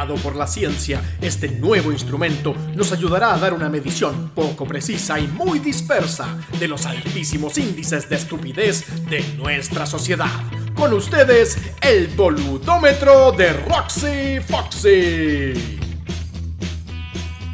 [0.00, 5.26] Por la ciencia, este nuevo instrumento nos ayudará a dar una medición poco precisa y
[5.28, 10.30] muy dispersa de los altísimos índices de estupidez de nuestra sociedad.
[10.74, 15.79] Con ustedes, el boludómetro de Roxy Foxy.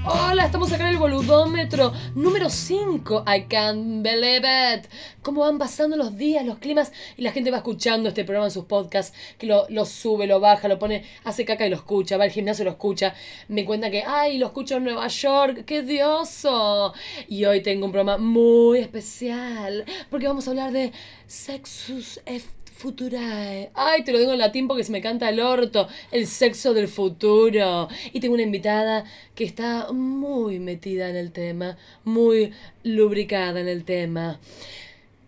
[0.09, 3.25] Hola, estamos acá en el boludómetro número 5.
[3.27, 4.87] I can't believe it.
[5.21, 8.53] Cómo van pasando los días, los climas y la gente va escuchando este programa en
[8.53, 12.19] sus podcasts, que lo, lo sube, lo baja, lo pone, hace caca y lo escucha,
[12.19, 13.15] va al gimnasio y lo escucha.
[13.49, 16.95] Me cuenta que, ay, lo escucho en Nueva York, qué dioso.
[17.27, 20.93] Y hoy tengo un programa muy especial, porque vamos a hablar de
[21.27, 23.71] Sexus F Futurae.
[23.73, 25.89] Ay, te lo digo en latín porque se me canta el orto.
[26.11, 27.89] El sexo del futuro.
[28.13, 29.05] Y tengo una invitada
[29.35, 32.53] que está muy metida en el tema, muy
[32.85, 34.39] lubricada en el tema.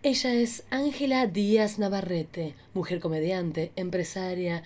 [0.03, 4.61] Ella es Ángela Díaz Navarrete, mujer comediante, empresaria,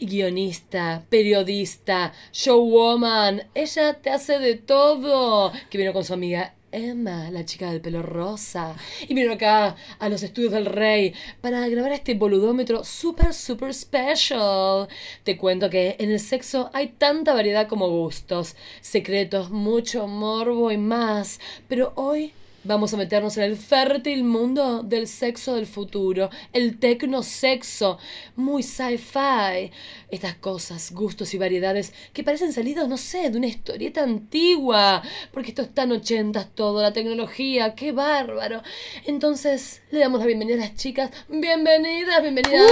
[0.00, 3.44] guionista, periodista, showwoman.
[3.54, 5.52] Ella te hace de todo.
[5.70, 8.76] Que vino con su amiga Emma, la chica del pelo rosa,
[9.08, 14.88] y vino acá a los estudios del rey para grabar este boludómetro super, super special.
[15.24, 20.76] Te cuento que en el sexo hay tanta variedad como gustos, secretos, mucho morbo y
[20.76, 22.32] más, pero hoy
[22.66, 27.98] Vamos a meternos en el fértil mundo del sexo del futuro, el tecnosexo,
[28.34, 29.70] muy sci-fi.
[30.10, 35.00] Estas cosas, gustos y variedades que parecen salidos, no sé, de una historieta antigua,
[35.32, 38.62] porque esto es tan ochentas todo, la tecnología, qué bárbaro.
[39.04, 41.12] Entonces, le damos la bienvenida a las chicas.
[41.28, 42.68] Bienvenidas, bienvenidas,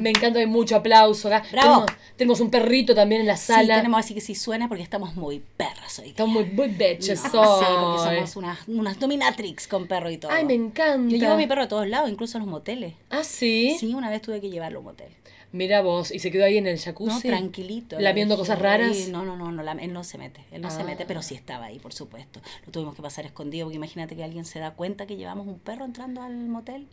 [0.00, 1.44] Me encanta, hay mucho aplauso acá.
[1.50, 1.86] Bravo.
[1.86, 3.62] Tenemos, tenemos un perrito también en la sala.
[3.74, 6.08] Sí, tenemos así que si suena porque estamos muy perras hoy.
[6.08, 10.30] Estamos muy, muy bitches Sí, porque somos unas, unas dominatrix con perro y todo.
[10.32, 11.10] Ay, me encanta.
[11.10, 12.94] Yo llevo a mi perro a todos lados, incluso a los moteles.
[13.10, 13.76] Ah, sí.
[13.78, 15.08] Sí, una vez tuve que llevarlo a un motel.
[15.54, 17.28] Mira vos, y se quedó ahí en el No, jacuzzi.
[17.28, 18.00] tranquilito.
[18.00, 18.96] ¿La viendo cosas raras?
[18.96, 20.40] Sí, No, no, no, no la- él no se mete.
[20.50, 20.84] Él no se Ah.
[20.84, 22.40] mete, pero sí estaba ahí, por supuesto.
[22.66, 25.60] Lo tuvimos que pasar escondido porque imagínate que alguien se da cuenta que llevamos un
[25.60, 26.88] perro entrando al motel.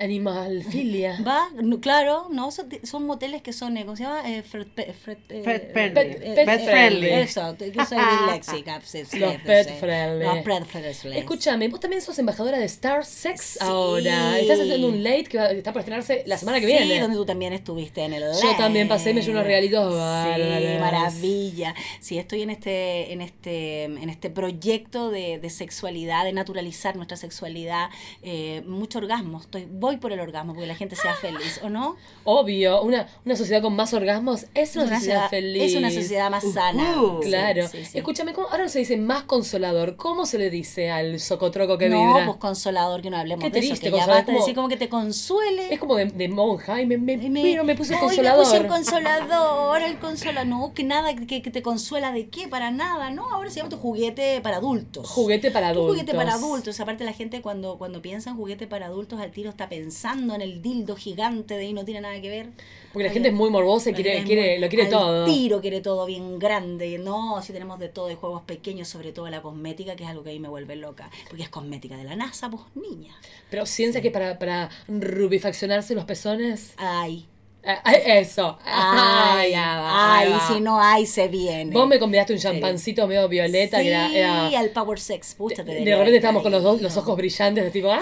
[0.00, 1.18] Animalfilia.
[1.26, 4.22] Va, no, claro, no, son, son moteles que son, eh, ¿cómo se llama?
[4.30, 5.94] Eh, fred- pe- fred- eh, Pet friendly.
[5.94, 7.08] Pet- eh, pet eh, friendly.
[7.10, 8.80] Eso, que soy disléxica.
[8.84, 9.74] sí, sí, Los sí, pet sí.
[9.80, 10.24] friendly.
[10.24, 11.18] Los pet friendly.
[11.18, 13.58] Escúchame, vos también sos embajadora de Star Sex Sí.
[13.60, 14.38] ahora.
[14.38, 17.00] Estás haciendo un late que va- está por estrenarse la semana que Sí, viene.
[17.00, 20.78] donde tú también estuviste en el Yo también pasé y me llevé unos regalitos Sí,
[20.80, 21.74] maravilla.
[22.00, 27.16] Sí, estoy en este, en este, en este proyecto de, de sexualidad, de naturalizar nuestra
[27.16, 27.88] sexualidad.
[28.22, 29.40] Eh, mucho orgasmo.
[29.40, 31.96] Estoy, voy por el orgasmo, porque la gente sea feliz, ¿o no?
[32.24, 35.62] Obvio, una, una sociedad con más orgasmos es una, sociedad, feliz.
[35.62, 37.00] Es una sociedad más sana.
[37.02, 37.22] Ujú.
[37.22, 37.68] Sí, Claro.
[37.68, 37.98] sí, sí.
[37.98, 39.96] Escúchame, ¿cómo, ahora no se dice más consolador.
[39.96, 42.26] ¿Cómo se le dice al socotroco que no, vibra?
[42.26, 44.76] pues consolador, que no hablemos Qué de eso, que ya basta como- decir como que
[44.76, 45.72] te consuele.
[45.72, 46.74] Es como de, de monja.
[46.86, 48.38] Me, me, Y me- mira, me puse Ay, consolador.
[48.38, 50.46] Me puse un consolador, el consolador.
[50.46, 53.30] No, que nada, que, que te consuela de qué, para nada, ¿no?
[53.32, 55.08] Ahora se llama tu juguete para adultos.
[55.08, 55.94] Juguete para Tu adultos.
[55.96, 56.80] juguete para adultos.
[56.80, 60.40] Aparte la gente cuando, cuando piensa en juguete para adultos, al tiro está pensando en
[60.42, 62.48] el dildo gigante de ahí no tiene nada que ver.
[62.92, 65.24] Porque la gente es muy morbosa y quiere, quiere, muy- lo quiere al todo.
[65.26, 66.98] tiro quiere todo bien grande.
[66.98, 70.22] No, si tenemos de todo, de juegos pequeños, sobre todo la cosmética, que es algo
[70.22, 71.10] que ahí me vuelve loca.
[71.28, 73.14] Porque es cosmética de la NASA, pues niña.
[73.50, 76.72] Pero ciencia que para, para rubifaccionarse los pezones.
[76.76, 77.26] Ay.
[78.06, 78.58] Eso.
[78.64, 80.48] Ay, ya va, ay, va.
[80.48, 81.72] si no hay, se viene.
[81.72, 84.12] Vos me convidaste un champancito medio violeta sí, que era.
[84.12, 87.16] era- al Power Sex, pucha, te de, debería repente estábamos con los, dos, los ojos
[87.16, 87.90] brillantes, de tipo.
[87.90, 88.00] ¡ah!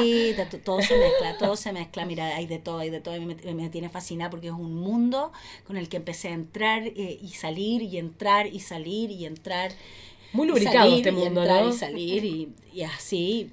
[0.00, 2.06] Sí, todo se mezcla, todo se mezcla.
[2.06, 3.16] Mira, hay de todo, hay de todo.
[3.16, 5.32] y Me, me tiene fascinada porque es un mundo
[5.66, 9.72] con el que empecé a entrar eh, y salir y entrar y salir y entrar.
[10.32, 11.70] Muy y lubricado salir este y mundo, entrar ¿no?
[11.70, 13.50] Y salir y, y así,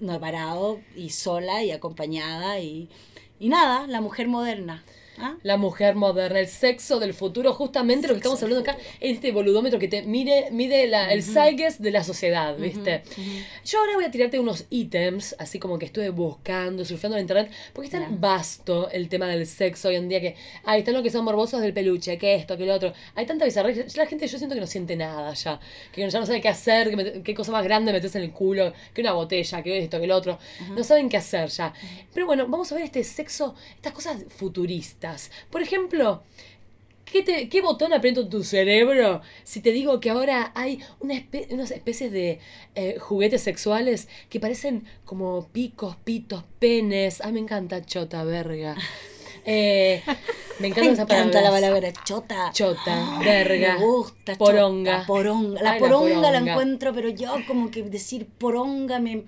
[0.00, 2.88] no he parado y sola y acompañada y,
[3.42, 4.84] y nada, la mujer moderna.
[5.18, 5.36] ¿Ah?
[5.42, 9.78] La mujer moderna, el sexo del futuro, justamente lo que estamos hablando acá, este boludómetro
[9.78, 13.02] que te mide, mide la, el zeitgeist de la sociedad, ¿viste?
[13.64, 17.50] Yo ahora voy a tirarte unos ítems, así como que estuve buscando, surfeando en internet,
[17.72, 21.02] porque es tan vasto el tema del sexo hoy en día que, ahí están los
[21.02, 22.92] que son morbosos del peluche, que esto, que lo otro.
[23.14, 25.60] Hay tanta bizarrería, la gente yo siento que no siente nada ya,
[25.92, 28.32] que ya no sabe qué hacer, que mete- qué cosa más grande metes en el
[28.32, 30.38] culo, que una botella, que esto, que lo otro.
[30.76, 31.72] No saben qué hacer ya.
[32.14, 35.11] Pero bueno, vamos a ver este sexo, estas cosas futuristas.
[35.50, 36.22] Por ejemplo,
[37.04, 41.46] ¿Qué, te- ¿Qué botón aprieto tu cerebro si te digo que ahora hay una espe-
[41.50, 42.38] unas especies de
[42.74, 47.20] eh, juguetes sexuales que parecen como picos, pitos, penes?
[47.20, 48.76] Ay, me encanta chota, verga.
[49.44, 50.14] Eh, me
[50.60, 51.80] Me encanta esa encanta la palabra.
[51.80, 52.50] palabra chota.
[52.54, 53.74] Chota, Ay, verga.
[53.76, 54.38] Me gusta.
[54.38, 54.92] Poronga.
[55.00, 55.62] chota, poronga.
[55.62, 56.52] La Ay, la poronga la, poronga.
[56.52, 59.24] encuentro, pero yo como que decir poronga me,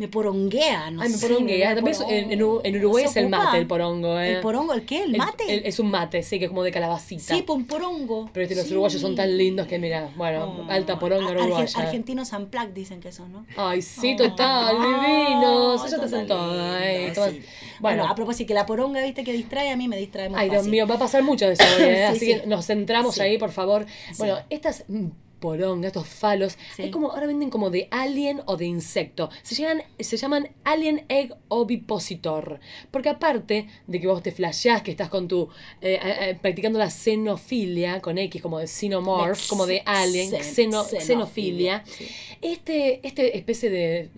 [0.00, 1.74] me poronguea, no Ay, me sé, poronguea.
[1.74, 3.44] También es- en, en U- en Se Uruguay es el ocupa.
[3.44, 4.32] mate, el porongo, ¿eh?
[4.36, 4.72] ¿El porongo?
[4.72, 5.02] ¿El qué?
[5.02, 5.44] ¿El mate?
[5.52, 7.34] el- es un mate, sí, que es como de calabacita.
[7.34, 8.30] sí, pues un porongo.
[8.32, 8.72] Pero este, los Sí.
[8.72, 10.70] uruguayos son tan lindos que, mira, bueno, Oh.
[10.72, 11.78] alta poronga Argen- uruguaya.
[11.78, 13.44] Argentinos unplugged dicen que son, ¿no?
[13.58, 14.22] Ay, sí, Oh.
[14.28, 15.82] total, divinos.
[15.82, 16.56] Ay, Ellos te hacen son todo.
[16.56, 17.42] tan ay, lindos, toman- sí.
[17.80, 20.48] Bueno, a propósito, que la poronga, viste, que distrae, a mí me distrae muy ay,
[20.48, 20.70] Dios fácil.
[20.70, 22.06] mío, va a pasar mucho de eso hoy, ¿eh?
[22.10, 22.26] Sí, Así sí.
[22.40, 23.20] que nos centramos Sí.
[23.20, 23.84] ahí, por favor.
[24.18, 25.08] Bueno, estas mm,
[25.40, 26.82] porongas, estos falos, Sí.
[26.82, 29.30] hay como, ahora venden como de alien o de insecto.
[29.42, 32.60] Se llaman, se llaman alien egg ovipositor.
[32.90, 35.48] Porque aparte de que vos te flasheás que estás con tu,
[35.80, 40.40] eh, eh, eh, practicando la xenofilia, con X, como de xenomorph, como de alien, xen-
[40.42, 41.84] xeno- xenofilia, xenofilia.
[41.86, 42.06] sí.
[42.42, 44.10] Este, este especie de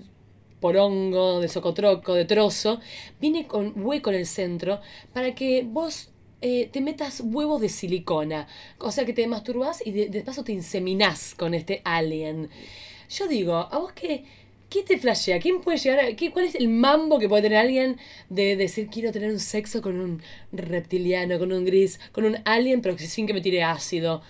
[0.60, 2.80] porongo, de socotroco, de trozo,
[3.20, 4.80] viene con hueco en el centro
[5.12, 6.10] para que vos
[6.42, 8.48] eh, te metas huevos de silicona.
[8.78, 12.50] O sea que te masturbás y de, de paso te inseminás con este alien.
[13.08, 14.24] Yo digo, ¿a vos qué,
[14.68, 15.38] qué te flashea?
[15.38, 17.98] ¿Quién puede llegar a, qué, ¿Cuál es el mambo que puede tener alguien
[18.28, 22.80] de decir quiero tener un sexo con un reptiliano, con un gris, con un alien,
[22.80, 24.22] pero sin que me tire ácido?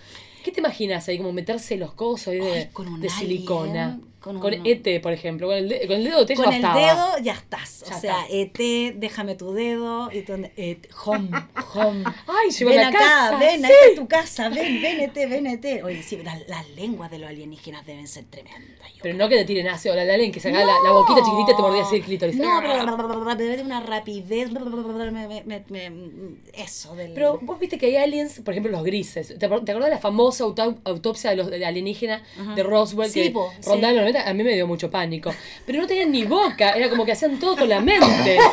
[0.43, 1.17] ¿Qué te imaginas ahí?
[1.17, 3.99] Como meterse los cosos ahí de, Ay, con un de alien, silicona.
[4.23, 5.47] Con ET, por ejemplo.
[5.47, 7.83] Con el, de- con el dedo de ET ya Con el dedo ya estás.
[7.89, 8.25] Ya o sea.
[8.29, 8.57] ET,
[8.95, 10.09] déjame tu dedo.
[10.11, 11.29] Y tú, et, home,
[11.73, 12.03] home.
[12.27, 13.65] Ay, ven a acá, casa, ven, sí.
[13.65, 15.83] acá es tu casa, ven, ven, ET, ven, ET.
[15.83, 18.63] Oye, sí, las, las lenguas de los alienígenas deben ser tremendas.
[19.01, 19.15] Pero creo.
[19.17, 19.95] no que te tiren ácido.
[19.95, 22.35] La, la alien que saca la, la boquita chiquitita y te mordía así el clítoris.
[22.37, 24.51] No, pero debe de una rapidez.
[24.51, 27.13] me- me- me- me- eso del.
[27.13, 29.27] Pero vos viste que hay aliens, por ejemplo, los grises.
[29.27, 32.23] ¿Te, te acordás de la famosa auto- autopsia de los de alienígena
[32.55, 33.69] de Roswell Sí, que po, sí.
[34.13, 34.29] Rondaba en los 90?
[34.29, 35.33] A mí me dio mucho pánico.
[35.65, 38.37] Pero no tenían ni boca, era como que hacían todo con la mente.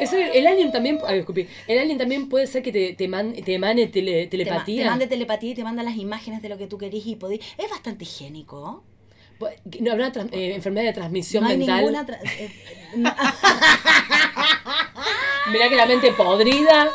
[0.00, 1.24] Eso, el alien también, ay,
[1.66, 4.84] el alien también puede ser que te, te, man- te emane tele- te, ma- telepatía.
[4.84, 7.40] te mande telepatía y te manda las imágenes de lo que tú querís y podís.
[7.58, 8.84] Es bastante higiénico.
[9.80, 11.78] ¿No habrá trans- eh, enfermedad de transmisión No hay mental?
[11.80, 12.06] ninguna.
[12.06, 12.50] tra- eh,
[12.96, 13.14] no-
[15.52, 16.90] Mirá que la mente podrida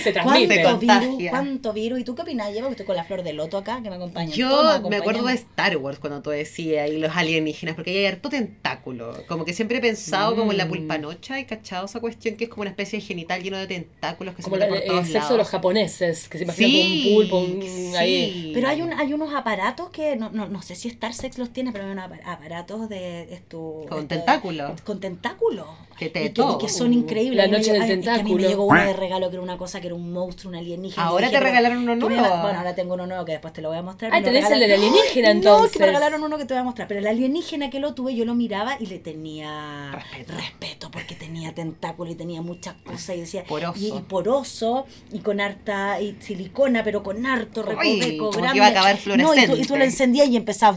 [0.00, 0.62] se transmite.
[0.62, 1.30] ¿Cuánto virus?
[1.30, 2.00] ¿Cuánto virus?
[2.00, 2.52] ¿Y tú qué opinas?
[2.52, 4.34] Llevo que estoy con la flor de loto acá, que me acompaña.
[4.34, 5.34] Yo Todos me acuerdo de.
[5.34, 9.12] Star Wars cuando tú decías y los alienígenas, porque hay harto tentáculo.
[9.28, 10.68] Como que siempre he pensado como en la Mm.
[10.68, 14.34] pulpanocha y cachado esa cuestión que es como una especie de genital lleno de tentáculos
[14.34, 17.16] que Como se por el todos sexo de los japoneses, que se imaginan Sí, como
[17.18, 18.32] un pulpo, un, ahí.
[18.32, 18.50] sí.
[18.54, 21.50] Pero hay, un, hay unos aparatos que, no, no, no sé si Star Sex los
[21.50, 24.80] tiene, pero hay unos apa- aparatos de esto, Con esto- tentáculos.
[24.82, 25.66] Con tentáculos.
[25.98, 26.58] Que te y, que, y todo.
[26.58, 27.36] que son increíbles.
[27.38, 28.48] La noche del ay, es que A mí me tentáculo.
[28.48, 31.06] llegó uno de regalo que era una cosa que era un monstruo, un alienígena.
[31.06, 32.34] Ahora dije, te regalaron uno ¿qué me nuevo.
[32.34, 34.12] va- Bueno, ahora tengo uno nuevo que después te lo voy a mostrar.
[34.14, 35.80] Ah, tenés el del regalaron- alienígena, No, que entonces.
[35.80, 36.88] me regalaron uno que te voy a mostrar.
[36.88, 40.32] Pero el alienígena que lo tuve, yo lo miraba y le tenía Respeto.
[40.36, 43.78] respeto porque tenía tentáculo y tenía muchas cosas y decía Poroso.
[43.78, 48.56] Y, y poroso y con harta y silicona, pero con harto recoveco que grande.
[48.58, 49.66] iba a acabar No, y tú, y fluorescente.
[49.68, 50.76] tú lo encendías y empezaba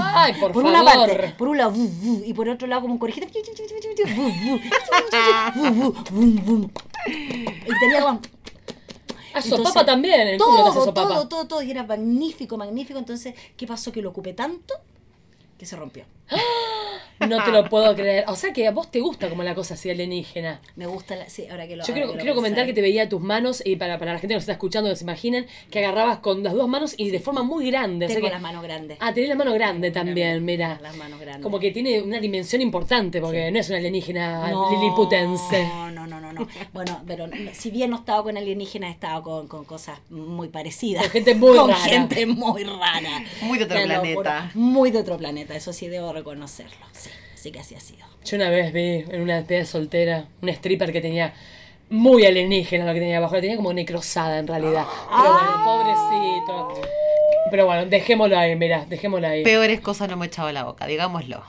[0.00, 0.80] Ay, por, por favor.
[0.80, 1.74] una parte, por un lado,
[2.24, 3.26] y por otro lado como un conejito.
[7.66, 8.20] Y tenía como
[9.34, 12.98] Ah, sopapa también, el culo te hace todo, todo, todo, todo, y era magnífico, magnífico.
[12.98, 13.92] Entonces, ¿qué pasó?
[13.92, 14.74] Que lo ocupé tanto
[15.56, 16.04] que se rompió.
[17.26, 18.24] No te lo puedo creer.
[18.28, 20.60] O sea que a vos te gusta como la cosa así alienígena.
[20.76, 22.80] Me gusta, la, sí, ahora que lo Yo quiero, que lo quiero comentar que te
[22.80, 25.46] veía tus manos, y para, para la gente que nos está escuchando, que se imaginen,
[25.70, 28.06] que agarrabas con las dos manos y de forma muy grande.
[28.06, 28.98] o sea Tengo que- las manos grandes.
[29.00, 30.78] Ah, tenés la mano grande también, mira.
[30.82, 31.42] Las manos grandes.
[31.42, 35.64] Como que tiene una dimensión importante, porque no es una alienígena liliputense.
[35.64, 36.46] No, no, no, no, no.
[36.72, 39.98] Bueno, pero no- si bien no he estado con alienígenas, he estado con, con cosas
[40.10, 41.02] muy parecidas.
[41.02, 41.80] Con gente muy Con rara.
[41.82, 43.24] gente muy rara.
[43.42, 44.50] Muy de otro planeta.
[44.54, 46.86] Muy de otro planeta, eso sí debo reconocerlo.
[46.92, 47.07] Sí,
[47.50, 48.06] que así ha sido.
[48.24, 51.34] Yo una vez vi en una despedida soltera un stripper que tenía
[51.90, 54.84] muy alienígena lo que tenía abajo, la tenía como necrosada en realidad.
[55.10, 56.82] Pero bueno, pobrecito.
[57.50, 59.42] Pero bueno, dejémoslo ahí, mira, dejémoslo ahí.
[59.42, 61.42] Peores cosas no me he echado a la boca, digámoslo.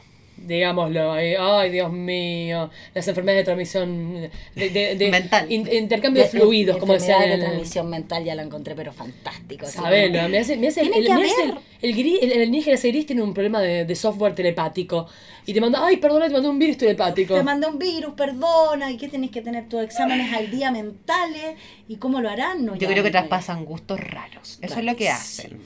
[0.45, 1.33] Digámoslo ahí.
[1.37, 2.69] Ay, Dios mío.
[2.93, 5.51] Las enfermedades de transmisión de, de- de- Mental.
[5.51, 8.91] in- intercambio de La- fluidos, como en de el- transmisión mental ya la encontré, pero
[8.93, 9.65] fantástico.
[9.65, 12.75] Sabelo, me hace, me hace, el, que me hace el, el, gris- el, el alienígena
[12.75, 15.07] ese gris tiene un problema de, de software telepático.
[15.45, 17.35] Y te manda, ay, perdona, te mandé un virus telepático.
[17.35, 21.55] Te mandé un virus, perdona, y que tenés que tener tus exámenes al día mentales,
[21.87, 24.59] y cómo lo harán, no Yo creo que traspasan gustos raros.
[24.61, 25.59] Eso es lo que hacen.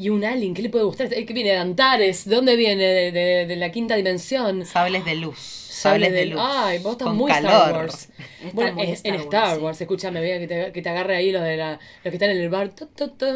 [0.00, 1.12] Y un alien, ¿qué le puede gustar?
[1.12, 2.24] ¿Eh, ¿Qué viene de Antares?
[2.28, 2.84] ¿De dónde viene?
[2.84, 4.64] ¿De, de- de la quinta dimensión?
[4.64, 5.36] Sables de luz.
[5.38, 6.40] Sable Sables de luz.
[6.42, 7.50] Ay, vos estás con muy calor.
[7.50, 8.08] Star Wars.
[8.40, 9.62] Está Bueno, muy en, Star Wars, Star sí.
[9.62, 12.30] Wars, escúchame, vea que te, que te agarre ahí los de la, los que están
[12.30, 12.68] en el bar.
[12.70, 13.26] tu, tu, tu.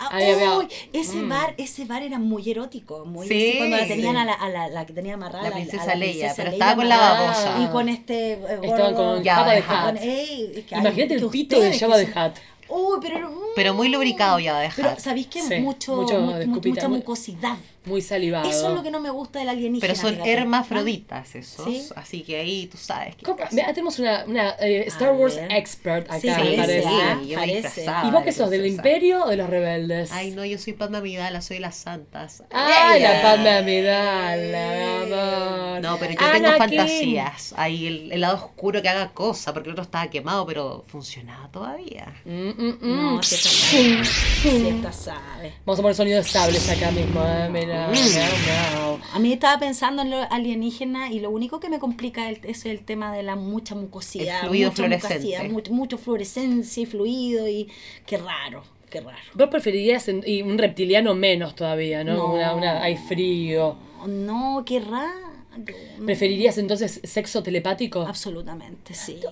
[0.00, 1.28] Ah, Ahí había- uy, ese Mm.
[1.28, 4.20] bar, ese bar era muy erótico, muy Sí, así, cuando la tenían sí.
[4.20, 6.34] a la, a la, la que tenía amarrada La a princesa a la Leia, princesa
[6.36, 7.62] pero Leia estaba con la babosa.
[7.62, 12.04] Y con este eh, Estaban con Jabba de ay, Imagínate el pito de que de
[12.04, 12.36] Hutt.
[12.70, 14.84] Uy, pero, Pero muy lubricado ya va a dejar.
[14.90, 17.56] Pero, ¿sabéis que Sí, mucho, mu- mucha mucosidad?
[17.86, 18.48] Muy salivado.
[18.48, 19.80] Eso es lo que no me gusta del alienígena.
[19.80, 20.32] Pero son fíjate.
[20.32, 21.64] hermafroditas esos.
[21.64, 21.88] Sí.
[21.96, 26.20] Así que ahí tú sabes casi- Mira, tenemos una, una eh, Star Wars expert acá,
[26.20, 26.88] Sí, me parece, parece.
[26.88, 27.86] ah, yo parece.
[28.04, 30.12] ¿Y vos qué sos, del imperio o de los rebeldes?
[30.12, 32.42] Ay, no, yo soy Padma Amidala, soy las santas.
[32.50, 33.22] Ay, la Ella.
[33.22, 35.80] Padme Amidala, mi amor.
[35.80, 37.54] No, pero yo tengo fantasías.
[37.56, 41.48] Ahí el, el lado oscuro que haga cosa, porque el otro estaba quemado, pero funcionaba
[41.50, 42.14] todavía.
[42.24, 42.96] Mm, mm, mm.
[43.14, 44.04] No, si esta sabe.
[44.04, 45.54] Si esta sabe.
[45.64, 47.48] Vamos a poner sonido de sables acá mismo, eh,
[47.90, 48.28] mira,
[48.96, 49.16] Mm.
[49.16, 52.66] A mí estaba pensando en lo alienígena y lo único que me complica el- es
[52.66, 54.40] el tema de la mucha mucosidad.
[54.42, 55.14] El fluido mucha fluorescente.
[55.18, 57.68] mucosidad, mucho, mucho fluorescencia y fluido y
[58.06, 59.18] qué raro, qué raro.
[59.34, 62.14] Vos preferirías en- y un reptiliano menos todavía, ¿no?
[62.14, 62.34] No.
[62.34, 63.76] Una, una, hay frío.
[64.06, 65.29] No, qué raro.
[66.04, 68.02] ¿Preferirías entonces sexo telepático?
[68.02, 69.20] Absolutamente, sí.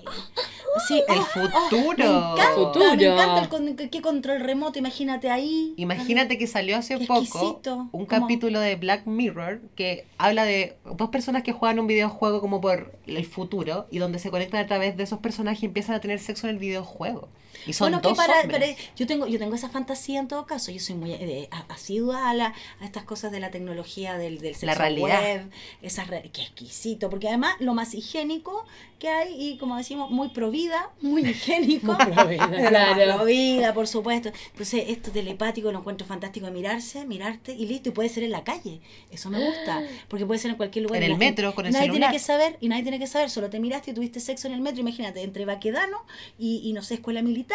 [0.86, 1.96] Sí, El oh, oh, futuro.
[1.96, 2.94] me encanta, Futuro.
[2.94, 5.72] me encanta el con- qué control remoto, imagínate ahí.
[5.76, 7.74] Imagínate que salió hace Qué poco exquisito.
[7.76, 8.06] un ¿Cómo?
[8.06, 12.92] capítulo de Black Mirror que habla de dos personas que juegan un videojuego como por
[13.06, 16.20] el futuro y donde se conectan a través de esos personajes y empiezan a tener
[16.20, 17.28] sexo en el videojuego.
[17.66, 18.74] Y son bueno, que dos para, hombres.
[18.76, 20.70] para- yo tengo yo tengo esa fantasía en todo caso.
[20.70, 24.38] Yo soy muy eh, a- asidua a, la, a estas cosas de la tecnología del,
[24.38, 25.20] del sexo La realidad.
[25.22, 25.50] web,
[25.82, 28.64] esas re- qué exquisito, porque además lo más higiénico
[28.98, 32.68] que hay y como decimos muy pro vida, muy higiénico, Muy pro vida, Lo más
[32.68, 33.16] claro.
[33.16, 34.30] pro vida, por supuesto.
[34.52, 38.30] Entonces esto telepático lo encuentro fantástico de mirarse, mirarte y listo y puede ser en
[38.32, 38.80] la calle.
[39.10, 41.02] Eso me gusta, porque puede ser en cualquier lugar.
[41.02, 42.10] En el metro, con el nadie celular.
[42.10, 44.54] tiene que saber y nadie tiene que saber, solo te miraste y tuviste sexo en
[44.54, 46.04] el metro, imagínate, entre Baquedano
[46.38, 47.47] y, y no sé, escuela militar,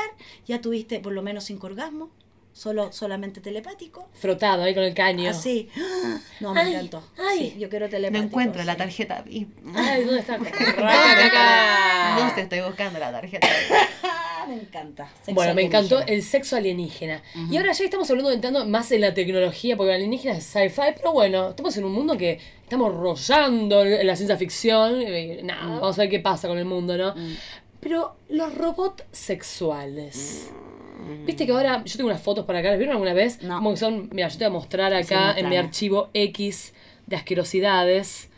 [0.47, 2.09] ya tuviste por lo menos cinco orgasmos,
[2.53, 4.07] solo, solamente telepático.
[4.13, 5.29] Frotado ahí con el caño.
[5.29, 5.69] Así.
[6.39, 7.03] No, me Ay, encantó.
[7.17, 7.51] ay.
[7.53, 8.25] Sí, yo quiero No telepático.
[8.25, 8.77] encuentro la sí.
[8.79, 9.49] tarjeta VIP.
[9.75, 10.37] Ay, ¿dónde está?
[12.19, 13.47] No te estoy buscando la tarjeta.
[14.03, 15.07] Ah, me encanta.
[15.21, 17.21] Sexo Bueno, me encantó el sexo alienígena.
[17.49, 21.13] Y ahora ya estamos hablando entrando más en la tecnología, porque alienígena es sci-fi, pero
[21.13, 25.01] bueno, estamos en un mundo que estamos rozando en la ciencia ficción.
[25.01, 27.15] y nada, vamos a ver qué pasa con el mundo, ¿no?
[27.83, 30.49] Pero los robots sexuales.
[31.25, 33.41] Viste que ahora yo tengo unas fotos para acá, ¿las vieron alguna vez?
[33.43, 33.57] No.
[33.57, 36.73] Como que son, mira, yo te voy a mostrar acá Sí, en mi archivo X
[37.07, 38.29] de asquerosidades.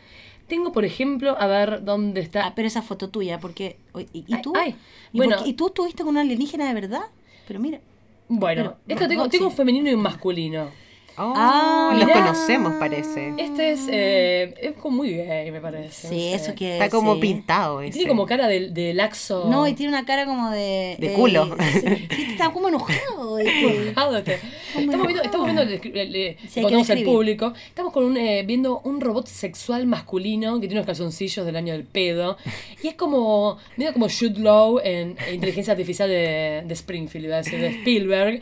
[0.48, 2.46] Tengo, por ejemplo, a ver dónde está.
[2.46, 3.76] Ah, pero esa foto tuya, porque.
[4.12, 4.52] ¿Y, y Ay, tú?
[4.56, 4.76] ay,
[5.12, 5.36] ¿Y, bueno.
[5.44, 7.02] ¿Y tú estuviste con un alienígena de verdad?
[7.46, 7.80] Pero mira.
[8.28, 10.70] Bueno, pero- esto tengo, no, tengo un femenino y un masculino.
[11.18, 12.20] Oh, Ah, los mirá.
[12.20, 13.32] conocemos, parece.
[13.38, 16.08] Este es, eh, es como muy gay, me parece.
[16.08, 16.34] Sí, no sé.
[16.34, 16.74] eso que.
[16.74, 17.20] Está como sí.
[17.22, 17.94] pintado Y ese.
[17.98, 19.46] tiene como cara de, de laxo.
[19.48, 20.96] No, y tiene una cara como de.
[20.98, 21.56] De culo.
[21.72, 23.38] Sí, está como enojado.
[23.38, 23.82] este.
[23.88, 24.38] Enojado, este.
[24.76, 26.60] Estamos viendo, estamos viendo el, Sí,
[26.92, 27.54] al público.
[27.68, 31.72] Estamos con un, eh, viendo un robot sexual masculino que tiene unos calzoncillos del año
[31.72, 32.36] del pedo.
[32.82, 37.38] Y es como, medio como Jude Law en inteligencia artificial de, de Springfield, iba a
[37.38, 38.40] decir, de Spielberg.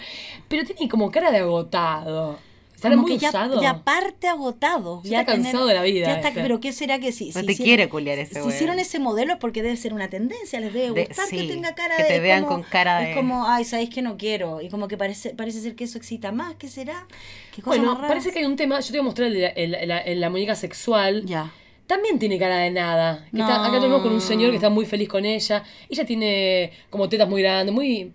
[0.48, 2.36] Pero tiene como cara de agotado.
[2.82, 3.62] Como muy que ya, usado.
[3.62, 5.00] ya parte agotado.
[5.04, 6.42] Ya está cansado de la vida, ya está- este.
[6.42, 7.30] pero ¿qué será que sí?
[7.34, 9.94] No si te hicieron- quiere culiar ese Si hicieron ese modelo es porque debe ser
[9.94, 12.08] una tendencia, les debe De- gustar que tenga cara que de.
[12.08, 14.60] te es vean como- con cara de- Es como, ay, sabéis que no quiero.
[14.60, 16.54] Y como que parece, parece ser que eso excita más.
[16.56, 17.06] ¿Qué será?
[17.54, 19.40] ¿Qué cosa Bueno, más parece que hay un tema, yo te voy a mostrar el
[19.40, 21.24] la, el- la- el- la muñeca sexual.
[21.24, 21.50] Ya.
[21.86, 23.26] También tiene cara de nada.
[23.30, 23.44] Que No.
[23.44, 25.62] está- acá tenemos con un señor que está muy feliz con ella.
[25.88, 28.12] Ella tiene como tetas muy grandes, muy...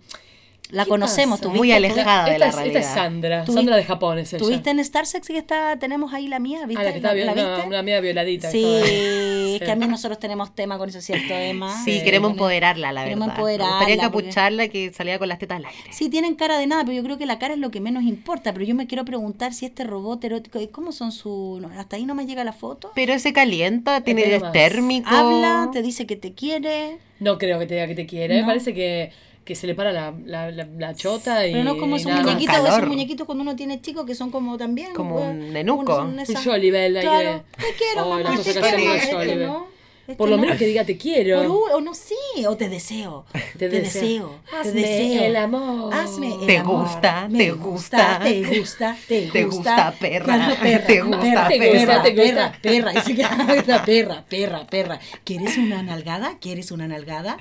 [0.70, 1.58] La ¿Qué conocemos, tuviste.
[1.58, 2.80] Muy alejada de esta, la es, esta realidad.
[2.82, 3.46] es Sandra.
[3.46, 4.38] Sandra de Japón es ella.
[4.44, 6.64] ¿Tuviste en Star Sex que está, tenemos ahí la mía?
[6.66, 6.80] ¿Viste?
[6.80, 8.50] Ah, la que está ¿La una amiga violadita.
[8.50, 9.58] Sí, es Sí.
[9.64, 11.82] que a mí nosotros tenemos tema con eso, ¿cierto, Emma?
[11.84, 13.36] Sí, queremos empoderarla, la queremos verdad.
[13.38, 15.78] empoderarla, Me gustaría porque- que salía con las tetas al aire.
[15.90, 18.04] Sí, tienen cara de nada, pero yo creo que la cara es lo que menos
[18.04, 18.52] importa.
[18.52, 21.58] Pero yo me quiero preguntar si este robot erótico, ¿cómo son su...?
[21.60, 22.92] no, hasta ahí no me llega la foto.
[22.94, 25.08] Pero se calienta, tiene térmico.
[25.10, 26.98] Habla, te dice que te quiere.
[27.18, 28.34] No creo que te diga que te quiere.
[28.36, 28.46] Me No.
[28.46, 29.12] parece que,
[29.50, 31.50] que se le para la, la, la, la chota y.
[31.50, 34.94] Pero no como esos muñequitos, esos muñequitos cuando uno tiene chicos que son como también.
[34.94, 36.02] Como pues, un nenuco.
[36.02, 39.66] Un Jolibel ahí Claro, te quiero, Oh, mamá, te hacemos quiero.
[40.06, 40.42] Este este Por lo no.
[40.42, 41.42] menos que diga te quiero.
[41.42, 42.14] Por o no sí,
[42.46, 43.26] o te deseo.
[43.32, 43.80] Te Te, deseo.
[43.80, 44.40] deseo.
[44.50, 45.24] Te Hazme deseo.
[45.24, 45.94] el amor.
[45.94, 46.82] Hazme el Te amor.
[46.84, 48.20] gusta, Me te gusta.
[48.22, 49.32] Te gusta, te gusta.
[49.32, 50.24] Te gusta, perra.
[50.26, 51.58] Claro, perra, Te gusta, perra, perra.
[51.58, 52.52] perra, Te gusta.
[52.62, 52.92] perra, perra.
[53.04, 55.00] Queda, perra, perra, perra.
[55.24, 56.38] ¿Quieres una nalgada?
[56.40, 57.36] ¿Quieres una nalgada?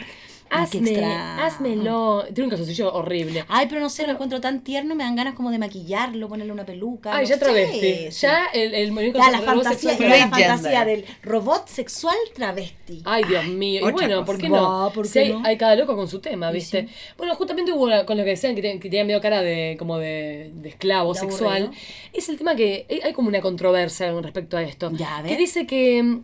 [0.50, 2.24] Hazme, házmelo.
[2.34, 3.46] Tiene un calzoncillo horrible.
[3.48, 6.51] Ay, pero no sé, lo encuentro tan tierno, me dan ganas como de maquillarlo, ponerle
[6.51, 7.15] una peluca.
[7.15, 7.79] Ay, no ya travesti.
[7.79, 8.10] sí.
[8.22, 11.68] Ya el, el muñeco Ya, la el robot fantasía, sexual ya la fantasía del robot
[11.68, 13.01] sexual travesti.
[13.06, 13.88] Ay, Dios mío.
[13.88, 14.25] Y bueno, cosa.
[14.25, 14.62] ¿por qué no?
[14.86, 15.41] Va, ¿por qué hay, no?
[15.46, 16.88] hay cada loco con su tema, ¿viste?
[16.88, 16.94] sí.
[17.18, 19.98] Bueno, justamente hubo con lo que decían que, te- que tenían medio cara de como
[19.98, 21.72] de, de esclavo sexual.
[22.13, 24.91] Es el tema que hay, como una controversia con respecto a esto.
[24.94, 26.20] Ya, a que dice que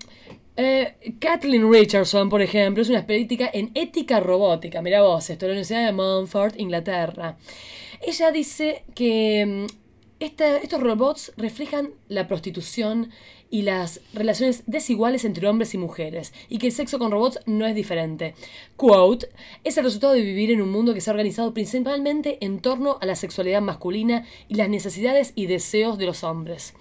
[0.57, 4.81] Eh, Kathleen Richardson, por ejemplo, es una experta en ética robótica.
[4.81, 7.37] Mira vos, esto, de la Universidad de Montfort, Inglaterra.
[8.01, 9.85] Ella dice que mm,
[10.19, 13.11] estos robots reflejan la prostitución
[13.49, 17.65] y las relaciones desiguales entre hombres y mujeres, y que el sexo con robots no
[17.65, 18.33] es diferente.
[18.75, 19.29] Quote,
[19.63, 22.97] es el resultado de vivir en un mundo que se ha organizado principalmente en torno
[23.01, 26.73] a la sexualidad masculina y las necesidades y deseos de los hombres.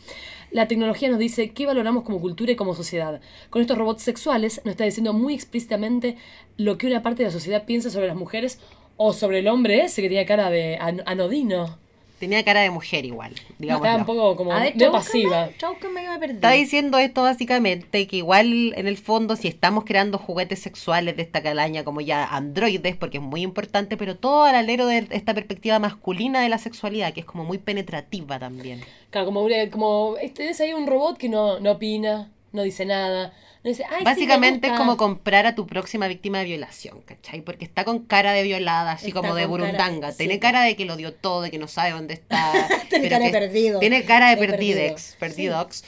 [0.55, 3.21] La tecnología nos dice qué valoramos como cultura y como sociedad.
[3.51, 6.17] Con estos robots sexuales nos está diciendo muy explícitamente
[6.57, 8.61] lo que una parte de la sociedad piensa sobre las mujeres
[8.97, 11.81] o sobre el hombre ese que tenía cara de an- anodino.
[12.19, 13.83] Tenía cara de mujer igual, No, digamos.
[13.87, 15.47] estaba un poco como ver, tradúzcame, pasiva.
[15.93, 16.27] me.
[16.33, 21.23] Está diciendo esto básicamente que igual en el fondo si estamos creando juguetes sexuales de
[21.23, 25.35] esta calaña como ya androides, porque es muy importante, pero todo al alero de esta
[25.35, 28.81] perspectiva masculina de la sexualidad, que es como muy penetrativa también.
[29.11, 33.33] Claro, como, como este, es ahí un robot que no, no opina, no dice nada.
[33.63, 34.79] No dice, "Ay, sí, me Básicamente es gusta".
[34.85, 37.41] como comprar a tu próxima víctima de violación, ¿cachai?
[37.41, 40.11] Porque está con cara de violada, así Está como de cara- burundanga.
[40.13, 42.53] sí, Tiene cara de que lo dio todo, de que no sabe dónde está.
[42.91, 43.81] Tiene cara de perdido.
[43.81, 45.83] Tiene cara de perdidex, perdidox.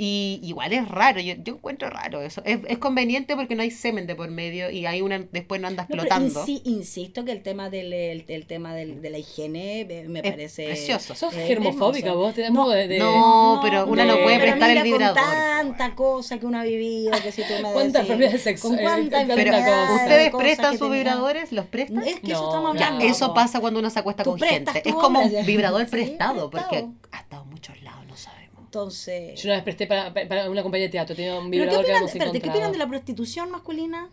[0.00, 2.40] Y igual es raro, yo, yo encuentro raro eso.
[2.44, 5.66] Es, es conveniente porque no hay semen de por medio y ahí una después no
[5.66, 6.46] anda No, explotando.
[6.46, 10.20] insi- insisto que el tema del el, el tema del, de la higiene eh, me
[10.20, 11.16] Es parece precioso.
[11.16, 12.26] Sos eh, germofóbica hermoso.
[12.26, 12.86] vos, te No, modo de...
[12.86, 15.18] de- no, pero una no de- puede prestar el vibrador.
[15.18, 18.78] Con tanta cosa que uno ha vivido, que si tú me ¿Cuántas enfermedades sexu- Con
[18.78, 20.02] eh, cuántas enfermedades, cosa.
[20.04, 20.94] ¿ustedes prestan sus tenía.
[21.02, 21.50] vibradores?
[21.52, 22.04] ¿Los prestan?
[22.06, 23.04] Es que eso No, estamos hablando.
[23.04, 24.80] Ya, eso pasa cuando uno se acuesta con gente.
[24.84, 27.97] Es como un vibrador prestado, porque ha estado en muchos lados, no.
[28.68, 31.58] Entonces, Yo una vez presté para, para una compañía de teatro, tenía un ¿pero qué
[31.58, 34.10] vibrador que opinan, habíamos espérate, ¿qué opinan de la prostitución masculina?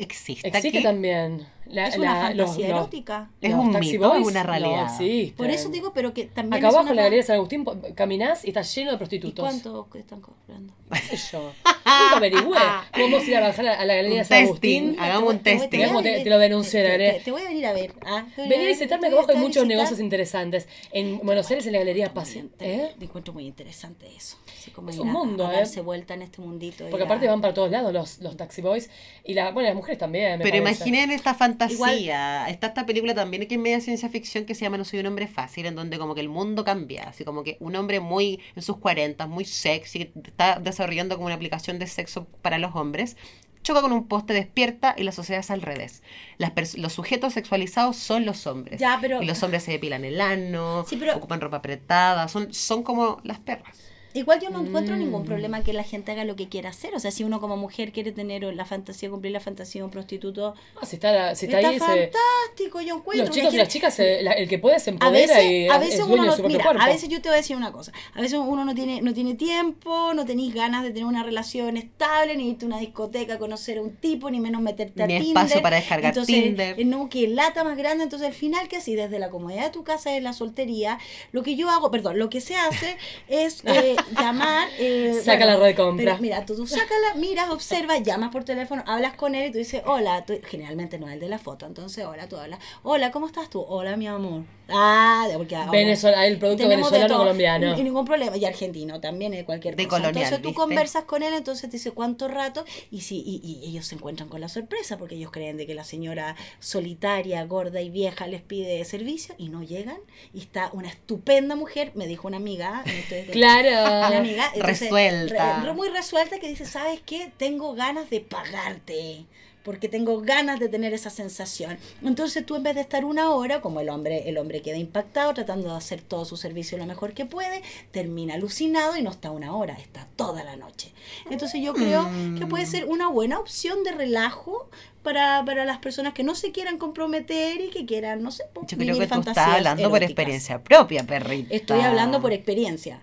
[0.00, 0.82] Existe, Existe aquí.
[0.82, 1.46] también.
[1.66, 3.30] La- es una la- fantasía los- los- erótica.
[3.40, 4.84] Es los un mito, es una no realidad.
[4.86, 5.36] existen.
[5.36, 7.64] Por eso digo, pero que también Acá abajo en la galería de San Agustín
[7.94, 9.44] caminás y está lleno de ¿Y prostitutos.
[9.44, 10.72] cuánto que están cobrando?
[11.10, 11.52] ¿Qué sé yo?
[11.64, 12.58] Nunca averigüé.
[12.92, 14.96] Podemos ir a bajar a, la galería de San Agustín.
[14.98, 15.68] hagamos un testing.
[15.68, 17.94] Te- venir- te lo denuncio, te- la te- voy a venir a ver.
[18.04, 20.66] ah, Vení a visitarme, te que voy a abajo hay muchos negocios interesantes.
[20.92, 22.74] En Buenos Aires, en la galería Paciente.
[22.74, 22.94] ¿eh?
[22.98, 24.36] Te encuentro muy interesante eso.
[24.60, 25.56] Así como Es un a- mundo, a ¿eh?
[25.56, 26.86] darse vuelta en este mundito.
[26.90, 28.90] Porque aparte a- van para todos lados los, los taxi boys.
[29.24, 30.38] Y la, bueno, las mujeres también.
[30.38, 30.82] me Pero parece.
[30.84, 32.48] imaginen esta fantasía.
[32.48, 35.06] Está esta película también que es media ciencia ficción que se llama No soy un
[35.06, 37.04] hombre fácil, en donde como que el mundo cambia.
[37.08, 41.26] Así como que un hombre muy en sus 40, muy sexy, que está desarrollando como
[41.26, 43.16] una aplicación de sexo para los hombres,
[43.62, 46.02] choca con un poste, despierta y la sociedad es al revés.
[46.38, 48.80] Las los sujetos sexualizados son los hombres.
[48.80, 52.52] Ya, pero- Y los hombres se depilan el ano, Sí, pero- ocupan ropa apretada, son,
[52.54, 53.76] son como las perras.
[54.14, 54.98] Igual yo no encuentro Mm.
[54.98, 56.94] ningún problema que la gente haga lo que quiera hacer.
[56.94, 59.90] O sea, si uno como mujer quiere tener la fantasía, cumplir la fantasía de un
[59.90, 63.26] prostituto, Ah, si está, la- si está, está ahí, fantástico, yo encuentro.
[63.26, 65.68] los chicos y las chicas, se- la- el que puede se a empodera veces, y
[65.68, 66.82] a es veces dueño uno de no, su mira, cuerpo.
[66.82, 69.14] a veces yo te voy a decir una cosa, a veces uno no tiene, no
[69.14, 73.34] tiene tiempo, no tenéis ganas de tener una relación estable, ni irte a una discoteca
[73.34, 75.28] a conocer a un tipo, ni menos meterte a Ni Tinder.
[75.44, 76.80] espacio para descargar entonces, Tinder.
[76.80, 79.70] eh, No, que lata más grande, entonces al final que así, desde la comodidad de
[79.70, 80.98] tu casa, de la soltería,
[81.32, 82.96] lo que yo hago, perdón, lo que se hace
[83.28, 84.68] es eh, llamar...
[84.78, 86.04] eh, Saca la red de compra.
[86.04, 89.58] pero mira, tú, tú sácala, miras, observas, llamas por teléfono, hablas con él y tú
[89.58, 93.10] dices, hola, tú- generalmente no es el de la foto, entonces hola, tú hablas, hola,
[93.10, 93.60] ¿cómo estás tú?
[93.66, 94.42] Hola, mi amor.
[94.72, 97.78] Ah, porque ahora Venezuela, el producto venezolano colombiano.
[97.78, 100.02] Y ningún problema, y argentino también, de cualquier De cosa.
[100.02, 100.60] colonial, entonces tú ¿viste?
[100.60, 104.28] conversas con él, entonces te dice cuánto rato, y, si, y, y ellos se encuentran
[104.28, 108.42] con la sorpresa, porque ellos creen de que la señora solitaria, gorda y vieja les
[108.42, 109.98] pide servicio, y no llegan,
[110.32, 114.16] y está una estupenda mujer, me dijo una amiga, estoy- una Claro.
[114.16, 115.60] amiga entonces, Resuelta.
[115.60, 117.30] re- re- muy resuelta que dice, ¿sabes qué?
[117.36, 119.26] Tengo ganas de pagarte.
[119.64, 121.78] Porque tengo ganas de tener esa sensación.
[122.02, 125.34] Entonces tú en vez de estar una hora, como el hombre, el hombre queda impactado,
[125.34, 129.30] tratando de hacer todo su servicio lo mejor que puede, termina alucinado y no está
[129.30, 130.92] una hora, está toda la noche.
[131.30, 134.68] Entonces yo creo que puede ser una buena opción de relajo
[135.02, 138.62] para, para las personas que no se quieran comprometer y que quieran, no sé, po,
[138.66, 141.54] Yo creo vivir que tú estás hablando por experiencia propia, perrita.
[141.54, 143.00] Estoy hablando por experiencia.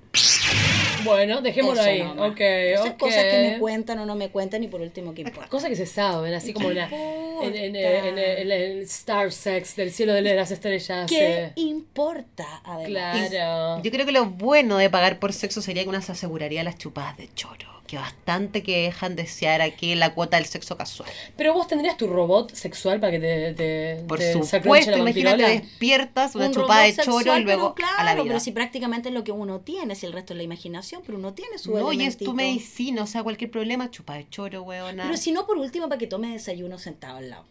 [1.08, 2.04] Bueno, dejémoslo Eso ahí.
[2.04, 2.32] nomás.
[2.32, 2.98] Ok, Esas ok.
[2.98, 5.50] cosas que me cuentan o no me cuentan y por último que importa.
[5.50, 9.92] Cosas que se saben, así como la, en, en- en- en el Star Sex del
[9.92, 11.10] cielo de las estrellas.
[11.10, 12.62] ¿Qué eh, importa?
[12.64, 13.30] Además.
[13.30, 13.82] Claro.
[13.84, 16.78] Yo creo que lo bueno de pagar por sexo sería que uno se aseguraría las
[16.78, 17.68] chupadas de choro.
[17.88, 21.10] Que bastante que dejan desear aquí la cuota del sexo casual.
[21.38, 26.36] Pero vos tendrías tu robot sexual para que te, te, Por te supuesto, imagínate, despiertas
[26.36, 28.26] una Un chupada de robot choro sexual, y luego claro, a la vida.
[28.26, 31.18] pero si prácticamente es lo que uno tiene, si el resto es la imaginación, pero
[31.18, 34.64] uno tiene su no, y es tu medicina, o sea, cualquier problema, chupada de choro,
[34.64, 35.04] weona.
[35.04, 37.46] Pero si no, por último, para que tome desayuno sentado al lado,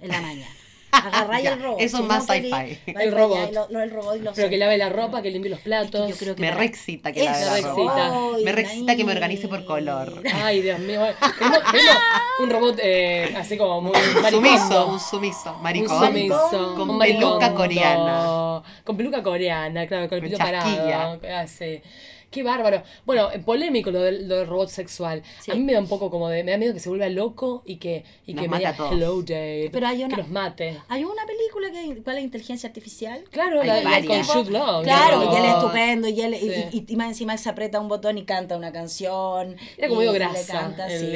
[0.00, 0.56] en la mañana.
[0.92, 1.80] Agarráis Ya, el robot.
[1.80, 2.78] eso Si es más no sci-fi.
[2.86, 3.50] El robot.
[3.50, 5.60] y lo- lo- el robot y lo Pero que lave la ropa, que limpie los
[5.60, 6.08] platos.
[6.10, 7.74] yo creo que Me la- reexcita que la haga reexcita.
[7.74, 8.34] robot.
[8.36, 10.22] Ay, Me reexcita que me organice por color.
[10.42, 11.00] Ay, Dios mío.
[12.42, 14.30] Un robot eh, así como muy maricondo.
[14.30, 16.06] Sumiso, un sumiso, Un maricón.
[16.06, 17.54] sumiso, Con un peluca maricondo.
[17.54, 18.62] coreana.
[18.84, 20.62] Con peluca coreana, claro, con el chasquilla.
[20.62, 21.20] parado.
[21.30, 21.80] Ah, sí.
[22.30, 22.82] Qué bárbaro.
[23.04, 25.22] Bueno, eh, polémico lo del, lo del robot sexual.
[25.40, 25.50] Sí.
[25.50, 26.44] A mí me da un poco como de.
[26.44, 28.70] Me da miedo que se vuelva loco y que, y Nos que me mate diga
[28.70, 28.92] a todos.
[28.92, 29.68] hello Dave.
[29.72, 30.80] Pero hay una- Que nos mate.
[30.88, 33.24] Hay una película que ¿cuál es inteligencia artificial?
[33.30, 34.22] Claro, Hay la, la con.
[34.22, 34.82] Jude Law.
[34.84, 36.38] Claro, y él es estupendo, y él y-
[36.70, 36.84] Sí.
[36.88, 39.56] y, y más encima él se aprieta un botón y canta una canción.
[39.76, 41.06] Era como y medio le grasa, canta, el sí,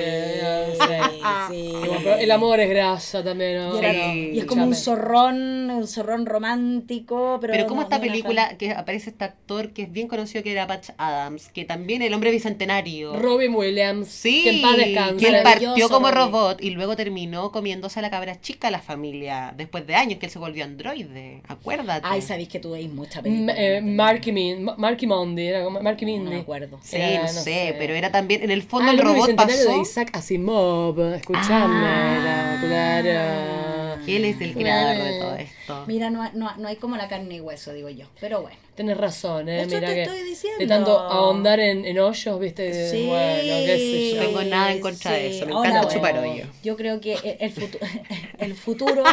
[1.50, 1.72] sí.
[1.85, 3.74] Como, pero el amor es grasa también, ¿no?
[3.77, 4.31] Y, era- Sí.
[4.35, 8.72] y es como un zorrón, un zorrón romántico, pero, Pero no- esta no película que
[8.72, 12.30] aparece este actor que es bien conocido que era Patch Adams, que también el hombre
[12.30, 13.14] bicentenario.
[13.16, 14.08] Robin Williams.
[14.08, 15.24] Sí, Que en paz descanse.
[15.26, 16.32] que partió como Robin.
[16.32, 20.26] robot y luego terminó comiéndose a la cabra chica la familia después de años que
[20.26, 21.42] él se volvió androide.
[21.48, 22.06] Acuérdate.
[22.08, 23.54] Ay, sabéis que tú veis mucha M- película.
[23.56, 26.30] eh, Marky, Min, Marky Monday, era como Marky no Mindy.
[26.30, 26.78] me acuerdo.
[26.82, 29.34] Sí, Era, no, no sé, pero era también, en el Ah, fondo el el robot
[29.36, 29.72] pasó.
[29.72, 31.00] de Isaac Asimov.
[31.14, 33.83] Escuchame, era, claro.
[34.06, 35.84] Él es el creador de todo esto.
[35.86, 38.06] Mira, no, no, no hay como la carne y hueso, digo yo.
[38.20, 38.56] Pero bueno.
[38.74, 39.64] Tenés razón, eh.
[39.66, 40.58] Mira te que estoy diciendo.
[40.58, 42.90] de tanto ahondar en, en hoyos, viste.
[42.90, 44.16] Sí, Bueno, qué sé yo.
[44.16, 46.44] No tengo nada en contra de eso, me encanta chupar hoyo.
[46.64, 47.78] Yo creo que el, el futu-
[48.38, 49.04] el futuro,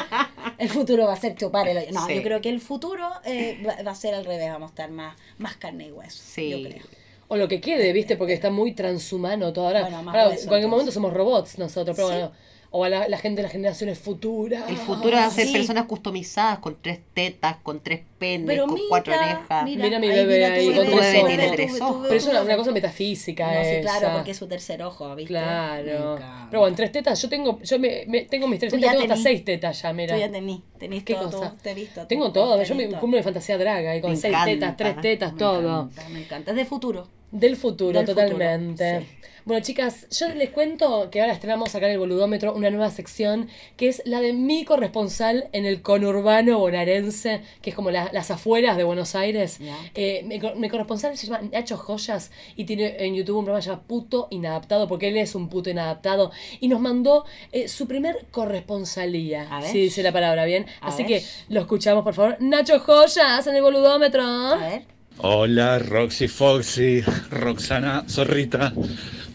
[0.58, 1.92] el futuro va a ser chupar el hoyo.
[1.92, 2.16] No, Sí.
[2.16, 4.90] yo creo que el futuro eh, va, va a ser al revés, vamos a estar
[4.90, 6.22] más, más carne y hueso.
[6.26, 6.50] Sí.
[6.50, 6.84] Yo creo.
[7.28, 9.82] O lo que quede, viste, porque está muy transhumano todo ahora.
[9.84, 10.70] Bueno, más Ahora, hueso, en cualquier entonces.
[10.72, 12.14] momento somos robots nosotros, pero Sí.
[12.16, 12.32] bueno.
[12.74, 14.64] O a la, la gente de las generaciones futuras.
[14.70, 15.52] El futuro va a ser sí.
[15.52, 19.64] personas customizadas con tres tetas, con tres penes, Pero con mira, cuatro orejas.
[19.66, 21.30] Mira mi ahí, bebé mira tu ahí bebé, con tu tres bebé, ojos.
[21.32, 22.06] tu Tiene tres tu ojos.
[22.08, 23.82] Pero es una, una cosa metafísica No, sí, esa.
[23.82, 25.34] claro, porque es su tercer ojo, ¿viste?
[25.34, 26.20] Claro.
[26.50, 29.16] Pero bueno, tres tetas, yo tengo, yo me, me- tengo mis tres tetas, tengo hasta
[29.18, 30.14] seis tetas ya, mira.
[30.16, 31.52] Tú ya tenís, tenís ¿Qué todo, cosa?
[31.52, 32.08] tú, te he visto.
[32.08, 34.50] Tengo todo, yo me cumplo de fantasía draga y con Me seis encanta.
[34.50, 35.60] tetas, tres tetas, Me todo.
[35.82, 36.52] encanta, me encanta.
[36.52, 37.08] Es de futuro.
[37.32, 39.00] Del futuro, Del futuro, totalmente.
[39.02, 39.08] sí.
[39.44, 43.48] Bueno, chicas, yo les cuento que ahora estrenamos acá en el Boludómetro una nueva sección
[43.76, 48.30] que es la de mi corresponsal en el conurbano bonaerense, que es como la- las
[48.30, 49.58] afueras de Buenos Aires.
[49.96, 53.62] Eh, mi, co- mi corresponsal se llama Nacho Joyas y tiene en YouTube un programa
[53.62, 56.32] que se llama Puto Inadaptado, porque él es un puto inadaptado.
[56.60, 59.48] Y nos mandó eh, su primer corresponsalía.
[59.50, 59.72] A ver.
[59.72, 60.68] Si dice la palabra bien.
[60.82, 61.08] A Así ver.
[61.22, 62.38] que lo escuchamos, por favor.
[62.40, 64.22] Nacho Joyas en el Boludómetro.
[64.22, 64.84] A ver.
[65.24, 68.74] Hola, Roxy Foxy, Roxana Zorrita,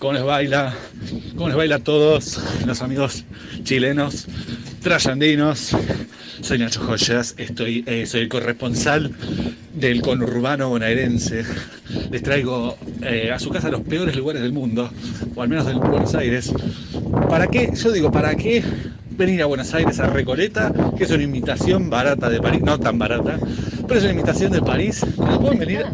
[0.01, 0.75] ¿cómo les baila?
[1.37, 3.25] ¿Cómo les baila a todos los amigos
[3.63, 4.27] chilenos,
[4.83, 5.77] trayandinos?
[6.41, 9.13] Soy Nacho Joyas, estoy, eh, soy el corresponsal
[9.75, 11.45] del conurbano bonaerense.
[12.11, 14.91] Les traigo eh, a su casa los peores lugares del mundo,
[15.37, 16.53] o al menos del Buenos Aires.
[17.29, 17.71] ¿Para qué?
[17.77, 18.65] Yo digo, ¿para qué
[19.17, 22.99] venir a Buenos Aires a Recoleta, que es una imitación barata de París, no tan
[22.99, 23.39] barata,
[23.87, 25.05] pero es una imitación de París,
[25.41, 25.87] pueden venir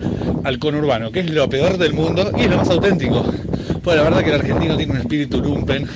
[0.43, 3.25] al conurbano, que es lo peor del mundo y es lo más auténtico.
[3.83, 5.87] Pues la verdad que el argentino tiene un espíritu lumpen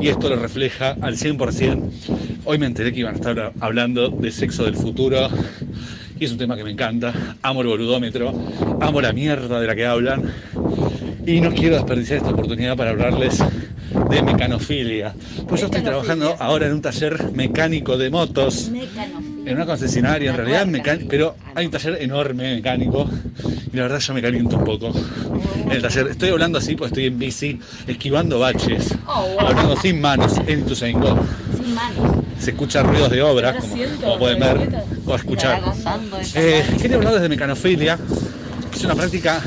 [0.00, 1.82] y esto lo refleja al 100%.
[2.44, 5.28] Hoy me enteré que iban a estar hablando de sexo del futuro
[6.18, 7.12] y es un tema que me encanta.
[7.42, 8.32] Amo el boludómetro,
[8.80, 10.32] amo la mierda de la que hablan
[11.26, 13.42] y no quiero desperdiciar esta oportunidad para hablarles
[14.08, 15.14] de mecanofilia.
[15.48, 19.50] Pues yo estoy trabajando ahora en un taller mecánico de motos Mecanofilia.
[19.50, 20.66] en una concesionaria, en realidad,
[21.08, 23.08] pero hay un taller enorme mecánico
[23.72, 24.92] y la verdad yo me caliento un poco
[25.64, 26.08] en el taller.
[26.08, 29.40] Estoy hablando así porque estoy en bici, esquivando baches, Oh, wow.
[29.48, 31.18] hablando sin manos en Ituzaingó.
[31.56, 32.16] Sin manos.
[32.38, 34.68] Se escuchan ruidos de ¿Ahora como, siento como pueden ver
[35.06, 35.60] o escuchar.
[36.34, 37.98] Eh, quería hablar desde mecanofilia,
[38.70, 39.42] que es una práctica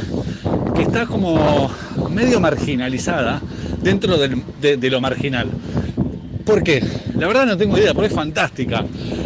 [0.76, 1.72] que está como
[2.10, 3.42] medio marginalizada
[3.84, 5.48] dentro de, lo marginal.
[6.46, 6.84] ¿Por qué?
[7.18, 8.84] La verdad no tengo idea, porque es fantástica.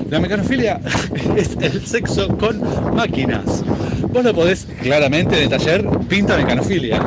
[0.09, 0.79] La mecanofilia
[1.35, 2.61] es el sexo con
[2.95, 3.63] máquinas.
[4.11, 7.01] Vos lo podés claramente en el taller pinta mecanofilia.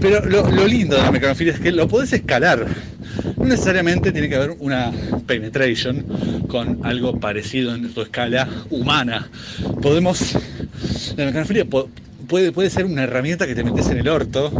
[0.00, 2.66] Pero lo, lindo de la mecanofilia es que lo podés escalar.
[3.36, 4.92] No necesariamente tiene que haber una
[5.26, 6.04] penetration
[6.48, 9.28] con algo parecido en tu escala humana.
[9.80, 10.36] Podemos.
[11.16, 14.50] La mecanofilia puede, puede ser una herramienta que te metes en el orto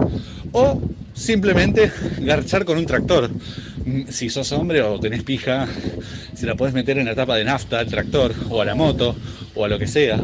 [0.52, 0.80] o
[1.16, 3.30] simplemente garchar con un tractor.
[4.08, 5.66] Si sos hombre o tenés pija,
[6.34, 9.16] se la podés meter en la tapa de nafta al tractor o a la moto
[9.54, 10.20] o a lo que sea.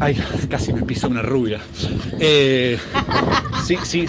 [0.00, 0.16] Ay,
[0.48, 1.60] casi me piso una rubia.
[2.18, 2.78] Eh,
[3.66, 4.06] sí, sí,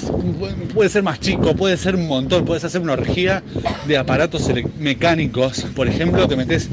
[0.74, 3.44] puede ser más chico, puede ser un montón, puedes hacer una orgía
[3.88, 5.66] de aparatos mecánicos.
[5.76, 6.70] Por ejemplo, te metes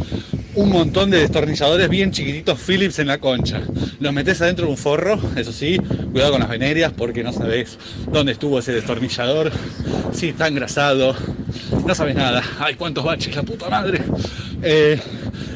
[0.55, 3.63] un montón de destornilladores bien chiquititos Philips en la concha.
[4.01, 5.79] Los metes adentro de un forro, eso sí,
[6.13, 7.79] cuidado con las venerias porque no sabes
[8.13, 9.51] dónde estuvo ese destornillador,
[10.13, 11.17] si está engrasado,
[11.87, 12.43] no sabes nada.
[12.61, 14.03] Ay, cuántos baches, la puta madre.
[14.63, 15.01] Eh,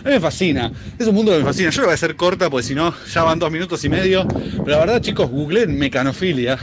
[0.05, 1.71] a mí me fascina, es un mundo que me fascina.
[1.71, 4.27] Yo lo voy a hacer corta porque si no ya van dos minutos y medio.
[4.27, 6.59] Pero la verdad, chicos, googleen mecanofilia.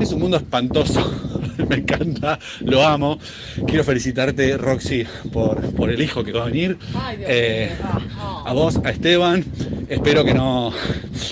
[0.00, 1.37] Es un mundo espantoso.
[1.68, 3.18] Me encanta, lo amo.
[3.66, 6.78] Quiero felicitarte, Roxy, por, por el hijo que va a venir.
[7.20, 8.42] Eh, mío.
[8.46, 9.44] a vos, a Esteban.
[9.88, 10.72] Espero que no,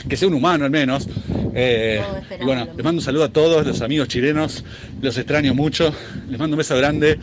[0.08, 1.08] que sea un humano al menos.
[1.54, 2.02] Eh,
[2.40, 4.64] y bueno, les mando un saludo a todos los amigos chilenos.
[5.00, 5.92] Los extraño mucho.
[6.28, 7.18] Les mando un beso grande.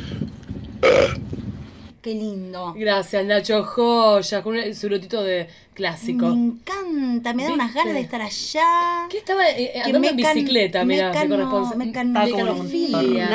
[2.03, 2.73] Qué lindo.
[2.77, 6.27] Gracias, Nacho Joya, con un- su lotito de clásico.
[6.27, 9.07] Me encanta, me da unas ganas de estar allá.
[9.09, 10.83] ¿Qué estaba eh, andando en bicicleta?
[10.83, 11.99] Mira, mecano- corresponde.
[11.99, 13.29] en un mecanofilia.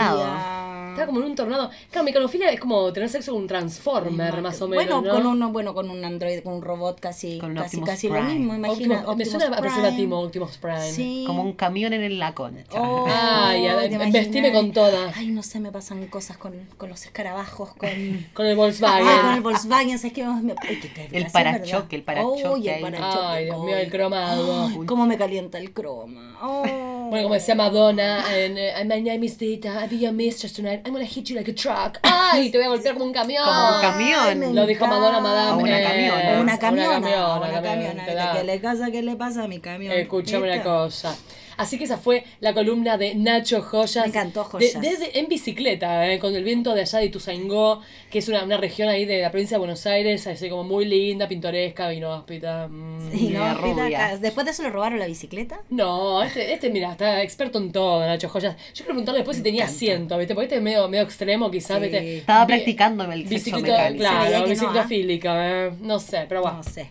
[0.99, 1.71] Estaba como en un tornado.
[1.91, 4.85] Claro, mecanofilia es como tener sexo con un transformer, más o menos.
[4.87, 5.15] Bueno, ¿no?
[5.15, 8.23] con un, bueno, con un android, con un robot casi, Con casi, Optimus casi lo
[8.23, 8.97] mismo, imagina.
[8.97, 10.93] Optimus- me Optimus suena a Optimus Prime.
[10.93, 11.25] Sí.
[11.27, 12.49] Como un camión en el laco.
[12.73, 15.13] Oh, Ay, a- ¿te vestime con toda.
[15.15, 17.89] Ay, no sé, me pasan cosas con, con los escarabajos, con...
[18.35, 19.21] Con el Volkswagen.
[19.23, 20.25] con el Volkswagen, ¿sabes qué?
[20.25, 23.27] Me, ay, te- El parachoque, el parachoque el parachoque.
[23.27, 23.85] Ay, Dios mío, Ay.
[23.85, 24.67] el cromado.
[24.69, 26.35] Ay, cómo me calienta el croma.
[26.41, 26.63] Oh.
[27.11, 30.87] Bueno, como decía Madonna en eh, My name is Dita, I'll be your mistress tonight,
[30.89, 31.99] I'm gonna hit you like a truck.
[32.03, 33.45] Ay, te voy a golpear como un camión.
[33.45, 34.43] Como un camión.
[34.43, 35.53] Ay, Lo dijo Madonna, madame.
[35.53, 36.39] O una camiona.
[36.39, 38.33] O una camiona, Una da.
[38.33, 38.91] ¿Qué le pasa?
[38.91, 39.93] ¿Qué le pasa a mi camión?
[39.93, 41.15] Escuchame una cosa.
[41.59, 44.05] Así que esa fue la columna de Nacho Joyas.
[44.07, 44.81] Me encantó, De- Joyas.
[44.81, 48.57] desde- en bicicleta, eh, con el viento de allá de Ituzaingó, que es una, una
[48.57, 52.69] región ahí de la provincia de Buenos Aires, así como muy linda, pintoresca, inhóspita.
[52.69, 53.11] mm.
[53.13, 55.61] Sí, no, acá- Después de eso le robaron la bicicleta.
[55.69, 58.57] No, este, este, mira, está experto en todo, Nacho Joyas.
[58.57, 60.35] Yo quiero preguntarle después si tenía asiento, ¿viste?
[60.35, 61.97] Porque este es medio, medio extremo, quizás, Sí.
[61.97, 64.89] Estaba Bi- practicando el Bicicleta, claro, no, bicicleta ¿ah?
[64.89, 66.59] fílica, eh, no sé, pero bueno.
[66.59, 66.91] No sé.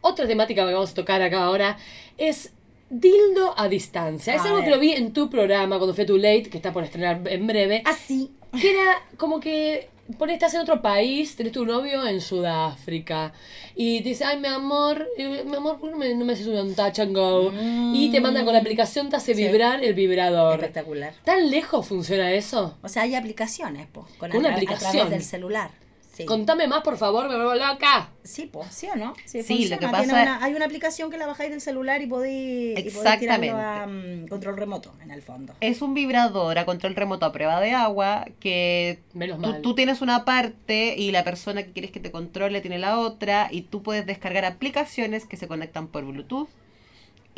[0.00, 1.76] Otra temática que vamos a tocar acá ahora
[2.16, 2.52] es
[2.90, 4.34] dildo a distancia.
[4.34, 4.64] Es A algo ver.
[4.66, 7.20] que lo vi en tu programa cuando fui a Too Late, que está por estrenar
[7.26, 7.82] en breve.
[7.84, 8.30] Así.
[8.60, 13.32] Que era como que por estás en otro país, tenés tu novio en Sudáfrica
[13.74, 16.32] y te dice, ay mi amor, eh, mi amor, ¿por qué no me, no me
[16.34, 17.52] haces un touch and go?
[17.92, 19.42] Y te manda con la aplicación, te hace Sí.
[19.44, 20.60] vibrar el vibrador.
[20.60, 21.12] Espectacular.
[21.24, 22.76] ¿Tan lejos funciona eso?
[22.82, 24.92] O sea, hay aplicaciones, po, con Con una a, tra- a aplicación.
[24.92, 25.70] través del celular.
[26.16, 26.24] Sí.
[26.24, 28.08] Contame más, por favor, me vuelvo loca.
[28.22, 29.12] Sí, pues, ¿sí o no?
[29.26, 29.76] Sí, Sí, lo funciona.
[29.76, 32.82] que Tiene pasa- una- hay una aplicación que la bajáis del celular y podéis, y
[32.90, 33.50] podéis Exactamente.
[33.50, 35.52] a mm, control remoto, en el fondo.
[35.60, 39.60] Es un vibrador a control remoto a prueba de agua que Menos tú, mal.
[39.62, 43.48] tú tienes una parte y la persona que quieres que te controle tiene la otra
[43.50, 46.48] y tú puedes descargar aplicaciones que se conectan por Bluetooth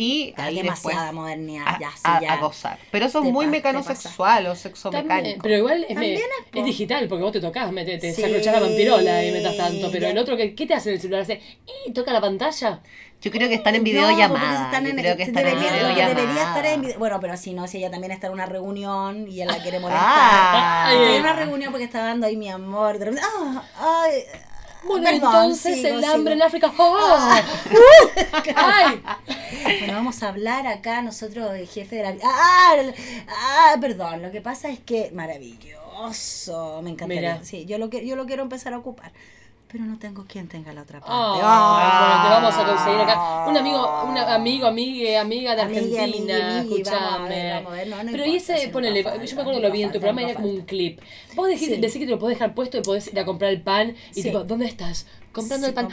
[0.00, 2.32] y ahí después demasiada modernidad, a, ya, sí, a- ya.
[2.34, 2.78] a gozar.
[2.92, 5.42] Pero eso es muy pa- mecanosexual o sexo También, mecánico.
[5.42, 8.54] pero igual es, me- es, digital, porque vos te tocas, me, te, te Sí, sacrochás
[8.54, 9.90] la vampirola y metas tanto.
[9.90, 10.10] Pero ya.
[10.10, 11.22] el otro, que, ¿qué te hace en el celular?
[11.22, 11.40] Hace,
[11.86, 12.80] y toca la pantalla.
[13.20, 14.66] Yo creo que están en No, videollamada.
[14.66, 16.14] están en- creo que están en videollamada.
[16.14, 19.26] debería estar en video- Bueno, pero si no, si ella también está en una reunión
[19.28, 20.04] y él la quiere molestar.
[20.08, 20.92] Ah.
[20.94, 22.94] En una reunión porque está dando ahí mi amor.
[22.94, 23.64] y de repente, ah,
[24.04, 24.12] ay,
[24.84, 26.42] Bueno, perdón, entonces sigo, el hambre en.
[26.42, 26.72] África.
[26.76, 27.28] ¡Oh!
[27.70, 28.20] ¡Uh!
[28.54, 29.02] ¡Ay!
[29.78, 32.16] Bueno, vamos a hablar acá nosotros, el jefe de la...
[32.24, 32.76] Ah,
[33.28, 37.34] ah, perdón, lo que pasa es que maravilloso, me encantaría.
[37.34, 37.44] Mira.
[37.44, 39.12] Sí, yo lo, que, yo lo quiero empezar a ocupar,
[39.70, 41.12] pero no tengo quien tenga la otra parte.
[41.14, 41.34] Ah,
[41.76, 43.46] bueno, te vamos a conseguir acá.
[43.48, 47.28] Un amigo, un amigo, amigue, amiga de Argentina, amigue, amigue, vamos a escúchame.
[47.28, 49.66] ver, vamos a ver, no, no Pero importa, ese, ponele, falta, yo me acuerdo que
[49.66, 51.00] lo vi en tu programa era como un clip.
[51.34, 51.76] Vos decís, Sí.
[51.76, 54.14] decís que te lo podés dejar puesto y podés ir a comprar el pan y
[54.14, 54.22] Sí.
[54.24, 55.06] tipo, ¿dónde estás?
[55.32, 55.88] Comprando Sí, el pan.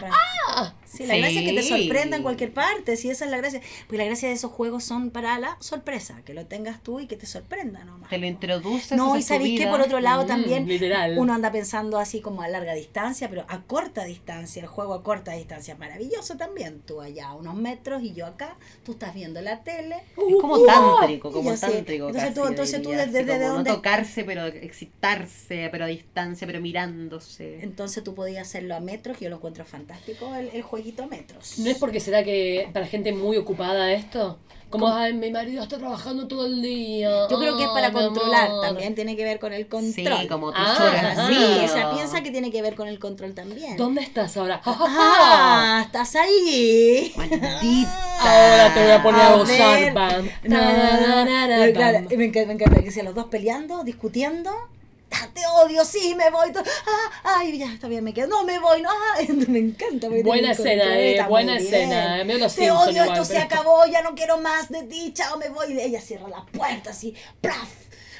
[0.58, 0.74] ¡Ah!
[0.96, 3.62] Sí, la gracia es que te sorprenda en cualquier parte, si esa es la gracia.
[3.88, 7.08] Pues la gracia de esos juegos son para la sorpresa, que lo tengas tú y
[7.08, 8.10] que te sorprenda nomás.
[8.10, 8.98] Te lo introduces.
[8.98, 11.18] No, y sabéis que por otro lado Mm, también literal.
[11.18, 15.04] uno anda pensando así como a larga distancia, pero a corta distancia, el juego a
[15.04, 16.82] corta distancia es maravilloso también.
[16.86, 19.96] Tú allá a unos metros y yo acá, tú estás viendo la tele.
[20.18, 22.08] Es como Uh, tántrico, como tántrico.
[22.08, 25.88] Entonces casi, tú- entonces tú desde- desde como dónde- No tocarse, pero excitarse, pero a
[25.88, 27.60] distancia, pero mirándose.
[27.64, 31.58] Entonces tú podías hacerlo a metros, yo lo encuentro fantástico, el, el jueguito a metros.
[31.60, 34.38] ¿No es porque será que para gente muy ocupada esto?
[34.70, 37.28] Como, ay, mi marido está trabajando todo el día.
[37.30, 38.62] Yo creo que es para mi controlar, amor".
[38.66, 40.18] también tiene que ver con el control.
[40.22, 41.18] Sí, como tus Ah, horas.
[41.18, 41.28] ah.
[41.30, 43.78] Sí, sí, o sea, piensa que tiene que ver con el control también.
[43.78, 44.60] ¿Dónde estás ahora?
[44.66, 47.14] Ah, estás ahí.
[47.16, 48.18] Maldita.
[48.20, 50.30] Ahora te voy a poner a A gozar, bam.
[50.42, 51.26] Claro,
[51.58, 54.52] me encanta, me encanta que sean los dos peleando, discutiendo.
[55.18, 56.52] Ah, te odio, sí, me voy.
[56.56, 58.28] Ah, ay, ya, está bien, me quedo.
[58.28, 58.90] No, me voy, no.
[58.90, 60.10] ah, me encanta.
[60.10, 64.02] Buena escena, eh, buena escena, eh, Te Simpson odio, igual, esto se pero- acabó, ya
[64.02, 65.74] no quiero más de ti, chao, me voy.
[65.74, 67.70] Y ella cierra la puerta así, ¡plaf!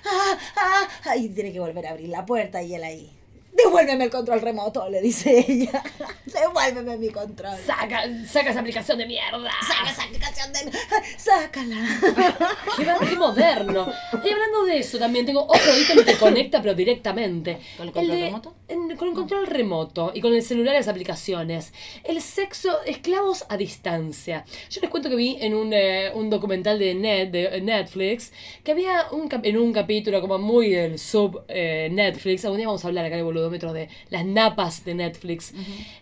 [0.06, 3.15] Ah, ah, ah, y tiene que volver a abrir la puerta y él ahí.
[3.56, 5.82] Devuélveme el control remoto, le dice ella.
[6.26, 7.56] Devuélveme mi control.
[7.66, 9.50] Saca, saca esa aplicación de mierda.
[9.68, 10.72] Saca esa aplicación de...
[11.18, 11.86] Sácala.
[12.78, 13.88] Qué, qué moderno.
[14.24, 17.60] Y hablando de eso, también tengo otro ítem que te conecta, pero directamente.
[17.78, 18.56] ¿Con el control de- remoto?
[18.68, 21.74] en- con el control remoto y con el celular y las aplicaciones.
[22.04, 24.46] El sexo, esclavos a distancia.
[24.70, 28.32] Yo les cuento que vi en un, eh, un documental de, Net, de Netflix
[28.64, 32.44] que había un en un capítulo como muy del sub eh, Netflix.
[32.46, 35.54] Algún día vamos a hablar acá en el de las napas de Netflix.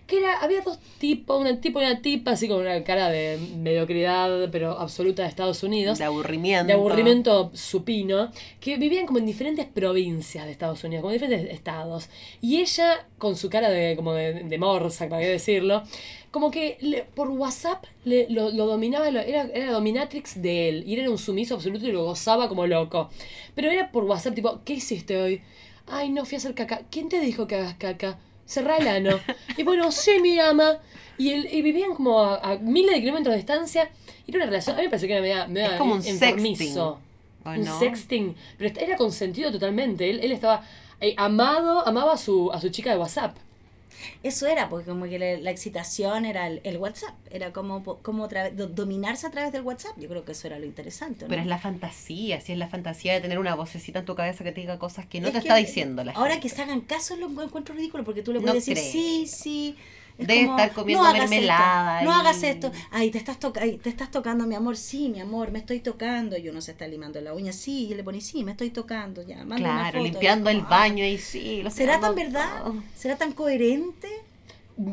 [0.08, 3.38] Que era, había dos tipos, un tipo y una tipa, así con una cara de
[3.58, 6.68] mediocridad, pero absoluta de Estados Unidos De aburrimiento.
[6.68, 11.54] de aburrimiento supino, que vivían como en diferentes provincias de Estados Unidos, como en diferentes
[11.54, 12.10] estados.
[12.42, 15.84] Y ella, con su cara de como de, de morsa, para qué decirlo,
[16.32, 20.70] como que le- por WhatsApp le- lo, lo dominaba, lo- era, era la dominatrix de
[20.70, 23.10] él, y él era un sumiso absoluto y lo gozaba como loco.
[23.56, 25.42] Pero era por WhatsApp, tipo, ¿qué hiciste hoy?
[25.88, 26.82] Ay, no, fui a hacer caca.
[26.90, 28.18] ¿Quién te dijo que hagas caca?
[28.46, 29.20] Cerrá el ano.
[29.58, 30.80] Y bueno, sí, mi ama.
[31.18, 33.90] Y, él, y vivían como a, a miles de kilómetros de distancia.
[34.26, 36.06] Y era una relación, a mí me parece que era media, media Es como un
[36.06, 37.00] enfermizo.
[37.46, 37.80] ¿O Un no?
[37.80, 38.36] sexting.
[38.58, 40.10] Pero era consentido totalmente.
[40.10, 40.64] Él, él estaba
[41.02, 43.36] eh, amado, amaba a su, a su chica de WhatsApp.
[44.24, 47.14] Eso era, porque como que la, la excitación era el, el WhatsApp.
[47.32, 49.94] Era como, como dominarse a través del WhatsApp.
[49.98, 51.26] Yo creo que eso era lo interesante.
[51.26, 51.30] ¿no?
[51.30, 54.44] Pero es la fantasía, si es la fantasía de tener una vocecita en tu cabeza
[54.44, 56.50] que te diga cosas que no Es te que está diciendo la Ahora gente.
[56.50, 58.92] que se hagan caso lo encuentro ridículo porque tú le No puedes decir creo.
[58.92, 59.78] sí, sí.
[60.18, 62.72] Es como, estar comiendo hagas mermelada esto, no hagas esto.
[62.92, 64.78] Ay, te estás, toca ay, te estás tocando, mi amor.
[64.78, 66.38] Sí, mi amor, me estoy tocando.
[66.38, 67.52] Y uno se está limando la uña.
[67.54, 69.22] Sí, y le pone, sí, me estoy tocando.
[69.24, 70.04] Ya, manda una Claro, foto.
[70.04, 71.62] limpiando el baño y sí.
[71.64, 72.64] lo ¿Será tan verdad?
[72.64, 72.84] todo.
[72.96, 74.08] ¿Será tan coherente?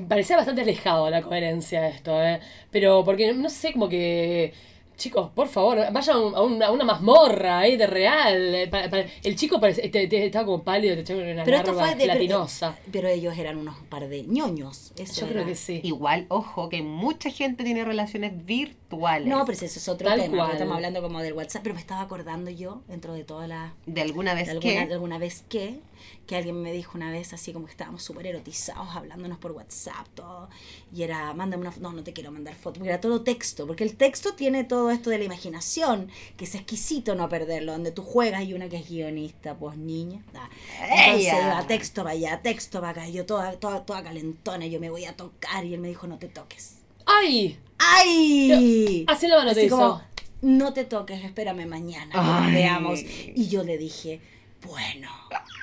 [0.09, 2.41] Parecía bastante alejado de la coherencia esto, ¿eh?
[2.71, 4.53] Pero porque, no sé, como que...
[5.01, 8.55] Chicos, por favor, vayan a, un- a una, mazmorra ahí de real.
[8.55, 11.57] eh, pa- pa- el chico parece, te- te- estaba como pálido, te echaba una Pero
[11.57, 12.07] esto fue de.
[12.07, 12.47] Pero,
[12.93, 14.93] pero ellos eran unos par de ñoños.
[14.99, 15.81] Eso Yo creo que sí.
[15.83, 19.27] Igual, ojo, que mucha gente tiene relaciones virtuales.
[19.27, 20.37] No, pero ese es otro Tal tema.
[20.37, 20.53] cual.
[20.53, 21.63] Estamos hablando como del WhatsApp.
[21.63, 24.87] Pero me estaba acordando yo, dentro de todas las De alguna vez de alguna, que...
[24.87, 25.81] de alguna vez que,
[26.27, 30.07] que alguien me dijo una vez así como que estábamos súper erotizados hablándonos por WhatsApp,
[30.15, 30.49] todo,
[30.95, 33.67] y era, mándame una foto, no, no te quiero mandar foto, porque era todo texto,
[33.67, 37.93] porque el texto tiene todo esto de la imaginación, que es exquisito no perderlo, donde
[37.93, 40.49] tú juegas y una que es guionista, pues niña, da.
[40.83, 41.41] entonces ¡Ella!
[41.41, 44.91] iba texto para allá, texto para acá, y yo toda, toda, toda calentona, yo me
[44.91, 46.77] voy a tocar, y él me dijo, no te toques.
[47.07, 47.59] ¡Ay!
[47.79, 49.05] ¡Ay!
[49.09, 50.03] Así la mano Así como,
[50.43, 52.55] no te toques, espérame mañana, Ay.
[52.55, 53.01] veamos.
[53.35, 54.21] Y yo le dije,
[54.67, 55.11] bueno.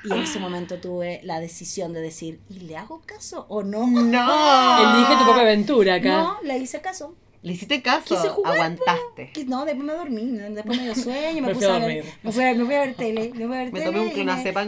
[0.04, 3.88] Y en ese momento tuve la decisión de decir, ¿y le hago caso o no?
[3.88, 4.96] ¡No!
[4.96, 6.22] Elige tu propia aventura acá.
[6.22, 7.16] No, le hice caso.
[7.48, 9.32] Le hiciste caso, Quise jugar, aguantaste.
[9.48, 10.50] No, después me dormí, ¿no?
[10.50, 12.76] después me dio sueño, me Me puse a a ver, me fui a, me fui
[12.76, 14.12] a ver tele, me fui a ver Me tele tomé un y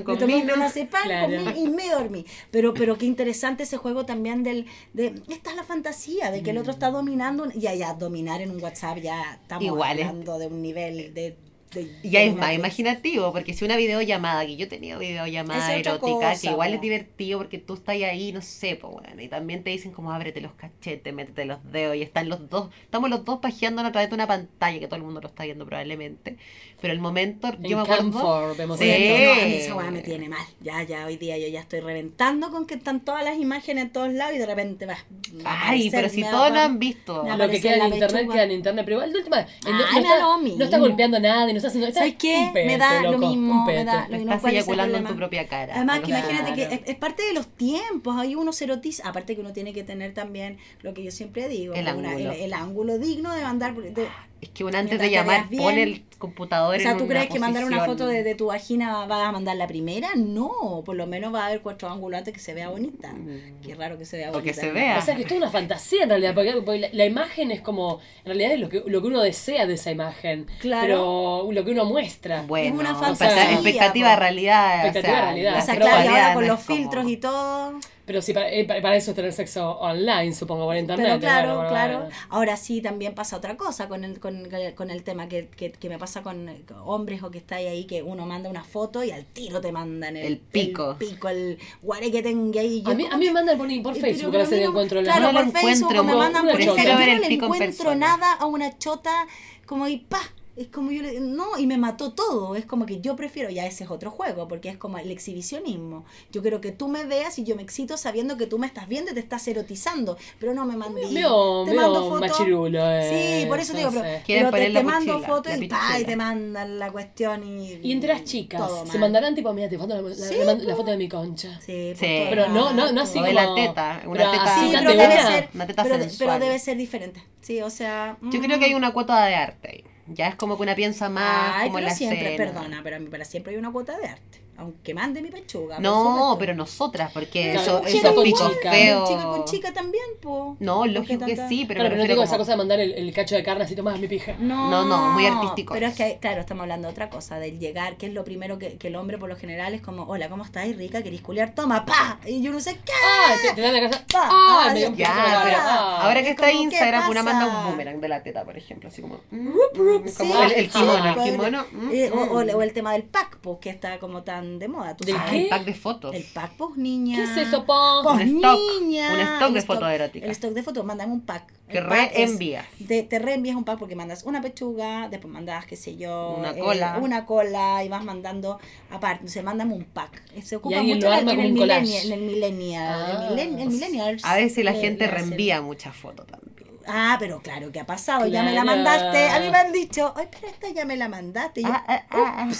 [0.05, 0.53] con me tomé un vino.
[0.53, 1.43] clonazepam Claro.
[1.43, 2.25] con y me dormí.
[2.51, 6.51] Pero, pero qué interesante ese juego también del, de, esta es la fantasía, de que
[6.51, 10.39] el otro está dominando, ya, ya, dominar en un WhatsApp, ya estamos Igual es- hablando
[10.39, 11.35] de un nivel de...
[11.71, 16.31] de Ya es más imaginativo, porque si una videollamada, que yo tenido videollamada Es erótica,
[16.31, 19.63] cosa, que igual es divertido porque tú estás ahí, no sé, pues bueno, y también
[19.63, 23.25] te dicen como ábrete los cachetes, métete los dedos, y están los dos, estamos los
[23.25, 26.37] dos pajeándonos a través de una pantalla, que todo el mundo lo está viendo probablemente,
[26.81, 28.55] pero el momento, yo me En acuerdo...
[28.55, 28.85] Vemos Sí.
[28.85, 30.45] No, a mí esa weá me tiene mal.
[30.61, 33.91] Ya, ya, hoy día yo ya estoy reventando con que están todas las imágenes en
[33.91, 34.97] todos lados y de repente va.
[35.45, 37.23] Ay, pero si todos lo han visto.
[37.23, 38.33] me Lo que queda en internet pechuga.
[38.33, 39.39] queda en internet, pero igual de última.
[39.39, 41.87] en- Ah, no, está, no está golpeando a nadie, no está haciendo.
[41.87, 42.37] está ¿Sabes qué?
[42.37, 43.51] un pete, me da lo mismo.
[43.61, 44.17] un Me da lo mismo.
[44.31, 45.75] Estás ¿Cuál es el eyaculando en tu propia cara.
[45.75, 46.27] Además, que Claro.
[46.29, 48.17] imagínate que es, es parte de los tiempos.
[48.17, 49.07] Ahí uno se erotiza.
[49.07, 52.31] Aparte que uno tiene que tener también lo que yo siempre digo: El una- ángulo.
[52.31, 53.75] el, el ángulo digno de mandar.
[53.75, 54.07] de-
[54.41, 57.13] Es que uno antes Mientras de llamar pone el computador o sea, en ¿tú una
[57.15, 60.09] crees que mandar una foto de, de tu vagina vas a mandar la primera?
[60.15, 63.13] No, por lo menos va a haber cuatro ángulos antes que se vea bonita.
[63.61, 64.53] Qué raro que se vea O bonita.
[64.53, 64.97] que se vea.
[64.97, 67.59] O sea, que es toda una fantasía en realidad, porque, porque la, la imagen es
[67.61, 70.81] como, en realidad es lo que, lo que uno desea de esa imagen, Claro.
[70.81, 72.43] pero lo que uno muestra.
[72.43, 74.19] Bueno, una fantasía, expectativa- expectativa po.
[74.21, 74.85] realidad.
[74.85, 75.57] Expectativa o sea, realidad.
[75.57, 77.79] O sea, claro, ahora con no los es como- filtros y todo.
[78.09, 81.05] Pero sí, para, eh, para eso es tener sexo online, supongo, por internet.
[81.09, 81.97] Pero claro, bueno, claro.
[81.99, 82.15] bueno.
[82.29, 85.89] Ahora sí también pasa otra cosa con el, con, con el tema que, que, que
[85.89, 86.49] me pasa con,
[86.85, 90.17] hombres o que está ahí que uno manda una foto y al tiro te mandan
[90.17, 90.97] el, El pico.
[90.99, 92.81] el pico, el guare que tenga ahí.
[92.81, 94.63] Yo A mí, a mí me mandan por, por Facebook, pero a veces a mí
[94.63, 97.13] no- encuentro la Claro, No lo por Facebook encuentro, me mandan por Yo no le
[97.13, 99.27] en encuentro nada a una chota
[99.67, 100.19] como y pa.
[100.59, 102.55] Es como yo le, no, y me mató todo.
[102.55, 106.03] Es como que yo prefiero, ya ese es otro juego, porque es como el exhibicionismo.
[106.31, 108.87] Yo quiero que tú me veas y yo me excito sabiendo que tú me estás
[108.89, 111.13] viendo y te estás erotizando, pero no me mandes.
[111.13, 112.19] Veo, te mando fotos.
[112.29, 114.03] machirulo, eh, Sí, por eso te digo, pero.
[114.25, 117.43] Quieren pero te, la te mando fotos la y, pa, y te mandan la cuestión
[117.43, 117.79] y.
[117.81, 120.55] Y entre las chicas, todo se mandarán tipo, mira, te mando la, la- Sí, la
[120.57, 120.75] po.
[120.75, 121.59] foto de mi concha.
[121.65, 122.25] Sí, Sí.
[122.29, 123.27] Pero no, no, no así O como...
[123.27, 126.39] de la teta, una pero teta- así pero de debe ser, Una teta pero, pero
[126.39, 127.23] debe ser diferente.
[127.41, 128.17] Sí, o sea.
[128.21, 128.43] Yo mm.
[128.43, 129.83] creo que hay una cuota de arte ahí.
[130.09, 132.99] Ya es como que una piensa más Ay, como pero la siempre, perdona, pero a
[132.99, 134.41] mí para siempre hay una cuota de arte.
[134.59, 135.79] Aunque mande mi pechuga.
[135.79, 138.71] No, pero nosotras, porque Claro, eso, chica esos con picos chica.
[138.71, 139.09] feos.
[139.09, 140.57] Chica con chica también, po.
[140.59, 143.13] No, lógico que sí, pero Claro, pero no digo esa cosa de mandar el, el
[143.13, 144.35] cacho de carne así, tomás mi pija.
[144.39, 145.95] No, No, no, muy artístico Pero es.
[145.95, 148.87] que, claro, estamos hablando de otra cosa, del llegar, que es lo primero que, que
[148.89, 150.67] el hombre por lo general es como, hola, ¿cómo estás?
[150.75, 151.01] rica?
[151.01, 151.55] ¿Querís culiar?
[151.55, 152.19] Toma, pa.
[152.25, 152.91] Y yo no sé qué.
[153.03, 154.05] Ah, te, te dan la casa.
[154.11, 155.57] Pa, Ah, ah, me dio un ya, pero cara.
[155.65, 155.99] Ah.
[156.03, 158.57] ahora que Es está como, ¿qué Instagram, una manda un boomerang de la teta, por
[158.57, 159.21] ejemplo, así como...
[159.31, 160.15] mm, rup, mm, sí.
[160.17, 161.65] como el, el kimono, el kimono.
[161.91, 162.31] Eh, mm.
[162.31, 164.97] o el tema del pack, pues, que está como tan de moda.
[164.97, 165.05] ¿tú.
[165.15, 165.47] Ah, el qué?
[165.49, 166.15] pack de fotos.
[166.15, 167.17] El pack, pues, niña.
[167.17, 167.65] ¿Qué es eso?
[167.65, 169.13] Pues, Un stock, niña.
[169.13, 170.25] un stock de fotos eróticas.
[170.25, 171.53] El stock de fotos, mándame un pack.
[171.69, 172.65] Que reenvías.
[172.87, 176.51] Te, te reenvías un pack porque mandas una pechuga, después mandas, qué sé yo, Una
[176.51, 176.97] eh, cola.
[176.99, 179.27] una cola y vas mandando aparte.
[179.27, 180.23] Se mándame un pack.
[180.41, 182.05] Se ocupa mucho en el, en millennial.
[182.07, 182.95] En el millennial.
[183.11, 183.27] Ah.
[183.29, 186.49] el millen- el millennials, A veces la le- gente reenvía muchas fotos también.
[186.91, 188.25] Ah, pero claro, ¿qué ha pasado?
[188.25, 189.27] Ya me la mandaste.
[189.29, 191.61] A mí me han dicho, ay, pero esta ya me la mandaste.
[191.61, 192.53] Y yo, Ah, ah, ah, ah.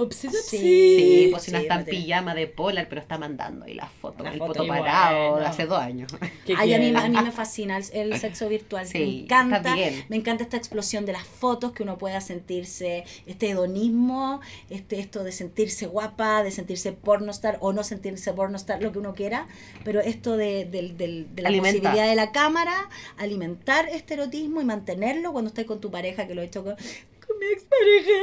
[0.00, 0.58] Upsi, upsi.
[0.58, 3.90] Sí, pues si no Sí, está en pijama de polar, pero está mandando ahí las
[3.90, 6.10] fotos, La el foto parado de hace dos años.
[6.46, 8.86] ¿Qué Ay, a mí, a mí me fascina el, el sexo virtual.
[8.86, 9.76] Sí, me encanta.
[10.08, 14.40] Me encanta esta explosión de las fotos, que uno pueda sentirse, este hedonismo,
[14.70, 19.14] este, esto de sentirse guapa, de sentirse pornostar o no sentirse pornostar, lo que uno
[19.14, 19.46] quiera.
[19.84, 24.64] Pero esto de, del- del- de la posibilidad de la cámara, alimentar este erotismo y
[24.64, 27.17] mantenerlo cuando estés con tu pareja, que lo he hecho con, con
[27.48, 28.18] mi expareja.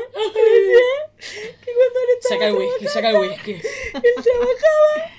[1.64, 3.52] que cuando él estaba Saca el whisky, saca el whisky.
[3.54, 5.12] él trabajaba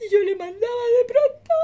[0.00, 1.54] y yo le mandaba de pronto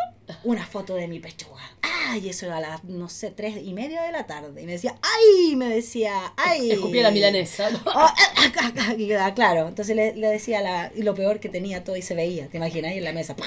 [0.45, 1.61] una foto de mi pechuga.
[2.09, 4.61] Ay, eso era a las, no sé, tres y media de la tarde.
[4.63, 6.71] Y me decía, ay, me decía, ay.
[6.73, 7.69] Escupía la milanesa.
[7.87, 9.69] Oh, ah, ah, ah, y quedaba claro.
[9.69, 12.57] Entonces le, le decía la, y lo peor que tenía todo y se veía, te
[12.57, 13.47] imaginas ahí en la mesa, ¡pah!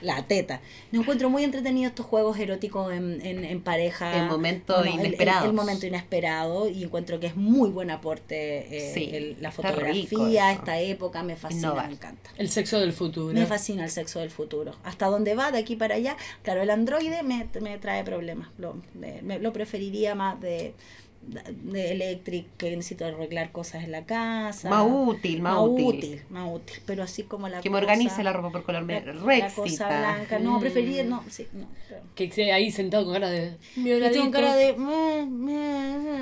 [0.00, 0.60] la teta.
[0.92, 4.16] Me encuentro muy entretenido estos juegos eróticos en, en, en pareja.
[4.16, 5.16] El momento el- el-.
[5.44, 10.52] El, momento inesperado y encuentro que es muy buen aporte eh, Sí, el- la fotografía,
[10.52, 11.86] esta época, me fascina, Innovar.
[11.88, 12.30] me encanta.
[12.36, 13.34] El sexo del futuro.
[13.34, 14.76] Me fascina el sexo del futuro.
[14.84, 16.07] Hasta dónde va, de aquí para allá.
[16.42, 18.48] Claro, el androide me, me trae problemas.
[18.58, 20.74] Lo, de- me- lo preferiría más de,
[21.22, 24.70] de electric, que necesito arreglar cosas en la casa.
[24.70, 26.22] Más útil, más útil.
[26.30, 26.76] Más útil.
[26.86, 28.84] Pero así como la Que me organice la ropa por color.
[28.84, 30.38] Me la, re la cosa blanca.
[30.38, 30.60] No, Mm.
[30.60, 31.66] preferiría, no, sí, no.
[31.88, 33.56] pero- Que esté ahí sentado con cara de.
[33.76, 34.30] Mi Yo tengo horadito.
[34.30, 34.74] cara de...
[34.76, 35.26] No,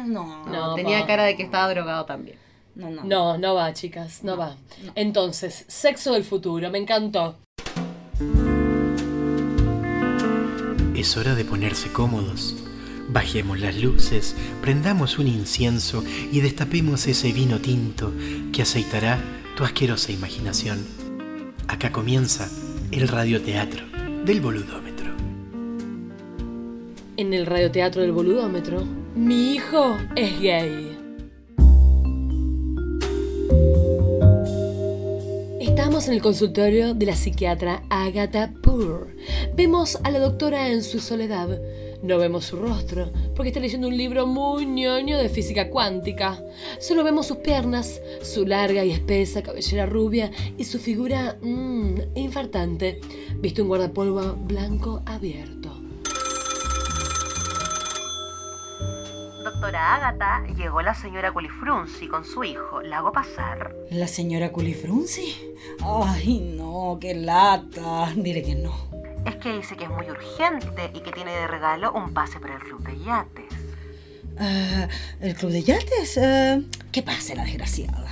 [0.07, 1.07] No, No, tenía pa.
[1.07, 2.39] cara de que estaba drogado también.
[2.75, 3.05] no, no.
[3.05, 4.57] No, no va, chicas, no, va.
[4.95, 7.37] Entonces, sexo del futuro, me encantó.
[10.97, 12.57] Es hora de ponerse cómodos.
[13.11, 18.15] Bajemos las luces, prendamos un incienso y destapemos ese vino tinto
[18.51, 19.19] que aceitará
[19.59, 20.79] tu asquerosa imaginación.
[21.69, 22.49] Acá comienza
[22.93, 23.85] el radioteatro
[24.25, 25.15] del boludómetro.
[27.19, 28.83] En el radioteatro del boludómetro,
[29.15, 30.96] mi hijo es gay.
[35.97, 39.17] En el consultorio de la psiquiatra Agatha Poor.
[39.57, 41.59] Vemos a la doctora en su soledad.
[42.03, 46.39] No vemos su rostro, porque está leyendo un libro muy ñoño de física cuántica.
[46.81, 53.01] Solo vemos sus piernas, su larga y espesa cabellera rubia y su figura mmm, infartante.
[53.41, 55.76] Viste un guardapolvo blanco abierto.
[59.67, 62.83] Doctora Ágata, llegó la señora Culifrunzi con su hijo.
[62.83, 63.75] ¿La hago pasar?
[63.91, 65.57] ¿La señora Culifrunzi?
[65.83, 68.13] Ay, no, qué lata.
[68.15, 68.73] Dile que no.
[69.25, 72.55] Es que dice que es muy urgente y que tiene de regalo un pase para
[72.55, 73.55] el club de yates.
[74.39, 74.87] Ah,
[75.21, 76.17] ¿El club de yates?
[76.23, 76.61] Ah,
[76.93, 78.09] ¿Qué pasa, la desgraciada?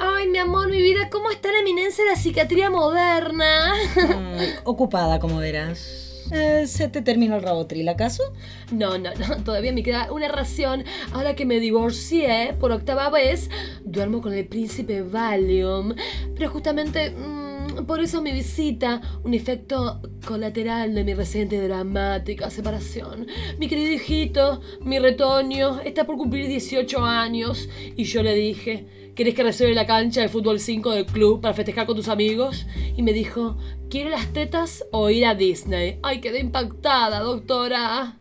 [0.00, 3.72] Ay, mi amor, mi vida, ¿cómo está la eminencia de la psiquiatría moderna?
[3.96, 6.07] Mm, ocupada, como verás.
[6.30, 8.22] Eh, ¿Se te terminó el rabotril, acaso?
[8.70, 10.84] No, no, no, todavía me queda una ración.
[11.12, 13.50] Ahora que me divorcié por octava vez,
[13.84, 15.94] duermo con el príncipe Valium.
[16.36, 23.26] Pero justamente mm, por eso mi visita, un efecto colateral de mi reciente dramática separación.
[23.58, 27.66] Mi querido hijito, mi retoño, está por cumplir 18 años
[27.96, 31.54] y yo le dije, ¿querés que reserve la cancha de fútbol 5 del club para
[31.54, 32.66] festejar con tus amigos?
[32.94, 33.56] Y me dijo,
[33.88, 35.98] ¿quiere las tetas o ir a Disney?
[36.02, 38.18] Ay, quedé impactada, doctora.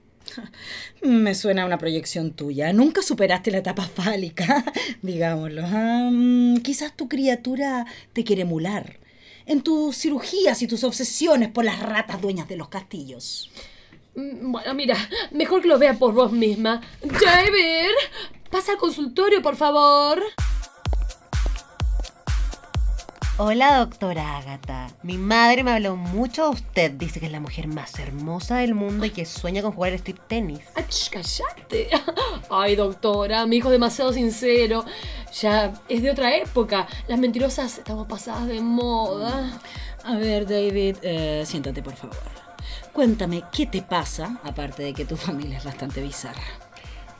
[1.01, 2.71] Me suena a una proyección tuya.
[2.71, 4.63] Nunca superaste la etapa fálica,
[5.01, 5.63] digámoslo.
[5.65, 9.05] Ah, mm, quizás tu criatura te quiere emular
[9.47, 13.49] en tus cirugías y tus obsesiones por las ratas dueñas de los castillos.
[14.15, 14.97] Mm, Bueno, mira,
[15.31, 16.81] mejor que lo vea por vos misma.
[17.01, 17.89] David,
[18.51, 20.21] pasa al consultorio, por favor.
[23.39, 24.87] Hola, doctora Agatha.
[25.03, 26.91] Mi madre me habló mucho de usted.
[26.93, 29.99] Dice que es la mujer más hermosa del mundo y que sueña con jugar al
[29.99, 30.61] strip tenis.
[30.73, 31.87] Ach, cállate.
[32.49, 34.85] Ay, doctora, mi hijo es demasiado sincero.
[35.39, 36.87] Ya es de otra época.
[37.07, 39.61] Las mentirosas estamos pasadas de moda.
[40.03, 42.17] A ver, David, eh, siéntate, por favor.
[42.91, 44.39] Cuéntame, ¿qué te pasa?
[44.43, 46.41] Aparte de que tu familia es bastante bizarra.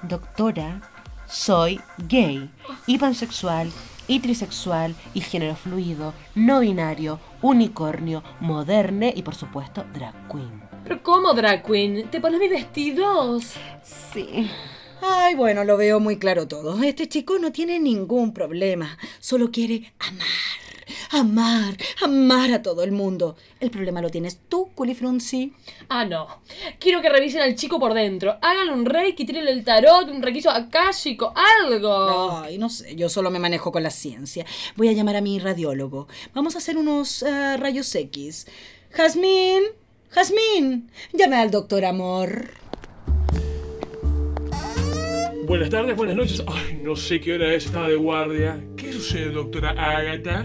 [0.02, 0.82] Doctora,
[1.28, 2.50] soy gay,
[2.88, 3.72] y pansexual,
[4.08, 10.62] y trisexual, y género fluido, no binario, unicornio, moderne y por supuesto drag queen.
[10.84, 12.10] ¿Pero cómo, drag queen?
[12.10, 13.54] ¿Te pones mis vestidos?
[13.84, 14.50] Sí.
[15.02, 16.82] Ay, bueno, lo veo muy claro todo.
[16.82, 18.98] Este chico no tiene ningún problema.
[19.20, 20.67] Solo quiere amar.
[21.12, 23.36] Amar, amar a todo el mundo.
[23.60, 25.54] El problema lo tienes tú, Culifrunzi.
[25.90, 26.28] Ah, no.
[26.80, 28.38] Quiero que revisen al chico por dentro.
[28.42, 31.34] Háganle un reiki, tírenle el tarot, un requiso akáshico,
[31.64, 32.42] algo.
[32.42, 34.46] Ay, no sé, yo solo me manejo con la ciencia.
[34.76, 36.08] Voy a llamar a mi radiólogo.
[36.34, 38.48] Vamos a hacer unos ah, rayos X.
[38.92, 39.64] Jazmín,
[40.10, 42.67] Jazmín, llame al doctor Amor.
[45.48, 46.44] Buenas tardes, buenas noches.
[46.46, 48.62] Ay, no sé qué hora es, estaba de guardia.
[48.76, 50.44] ¿Qué sucede, doctora Agatha?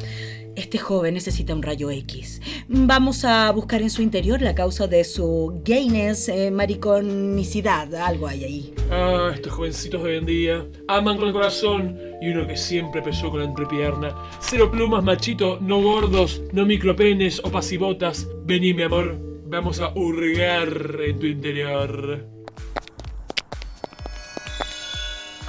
[0.55, 2.41] Este joven necesita un rayo X.
[2.69, 7.93] Vamos a buscar en su interior la causa de su gayness, eh, mariconicidad.
[7.97, 8.75] Algo hay ahí.
[8.93, 13.03] Ah, estos jovencitos de hoy en día aman con el corazón y uno que siempre
[13.03, 14.15] pesó con la entrepierna.
[14.39, 18.29] Cero plumas, machito, no gordos, no micropenes o pasivotas.
[18.45, 22.32] Vení, mi amor, vamos a hurgar en tu interior.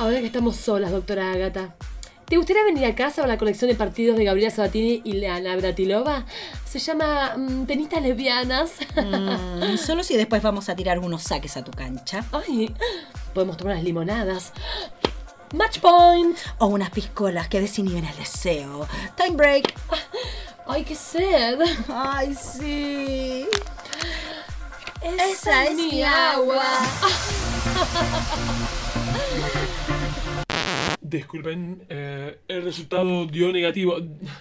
[0.04, 1.76] Ahora que estamos solas, doctora Agata.
[2.26, 5.56] ¿Te gustaría venir a casa a la colección de partidos de Gabriela Sabatini y Leana
[5.56, 6.26] Bratilova?
[6.66, 8.74] Se llama mm, Tenistas Lesbianas.
[8.98, 12.26] Mm, solo si después vamos a tirar unos saques a tu cancha.
[12.34, 12.76] Ay,
[13.34, 14.52] podemos tomar unas limonadas.
[15.54, 16.38] Match point.
[16.58, 18.86] O unas piscolas que desinhiben el deseo.
[19.16, 19.74] Time break.
[20.68, 21.62] Ay, qué sed.
[21.88, 23.48] Ay, sí.
[25.02, 26.66] Esa, es mi agua.
[31.14, 33.98] Disculpen, eh, el resultado dio negativo,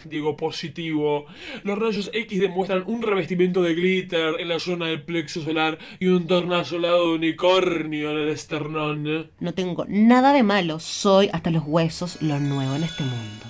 [0.06, 1.26] digo positivo.
[1.64, 6.06] Los rayos X demuestran un revestimiento de glitter en la zona del plexo solar y
[6.06, 9.30] un tornasolado de unicornio en el esternón.
[9.38, 13.46] No tengo nada de malo, soy hasta los huesos lo nuevo en este mundo.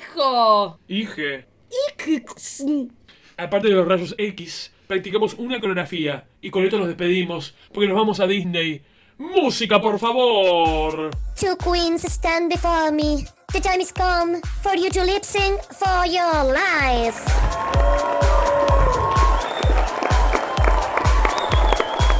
[0.00, 0.80] Hijo.
[0.88, 1.46] Hije,
[3.36, 7.96] aparte de los rayos X, practicamos una coreografía y con esto nos despedimos porque nos
[7.96, 8.82] vamos a Disney.
[9.18, 11.10] ¡Música, por favor!
[11.38, 13.24] Two queens stand before me.
[13.52, 17.20] The time is come for you to lip sync for your life.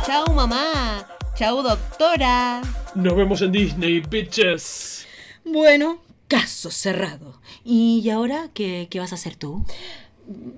[0.07, 2.61] Chao mamá, chao doctora.
[2.95, 5.07] Nos vemos en Disney, bitches.
[5.45, 7.41] Bueno, caso cerrado.
[7.65, 9.65] ¿Y ahora qué, qué vas a hacer tú?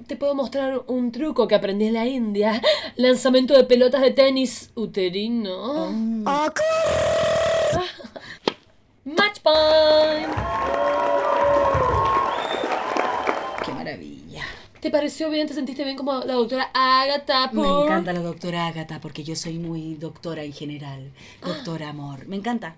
[0.07, 2.61] Te puedo mostrar un truco que aprendí en la India.
[2.97, 5.91] Lanzamiento de pelotas de tenis uterino.
[9.05, 10.29] Match point.
[13.65, 14.45] Qué maravilla.
[14.81, 15.47] ¿Te pareció bien?
[15.47, 19.59] ¿Te sentiste bien como la doctora Agatha Me encanta la doctora Agatha porque yo soy
[19.59, 21.11] muy doctora en general.
[21.43, 22.27] Doctora Amor.
[22.27, 22.77] Me encanta.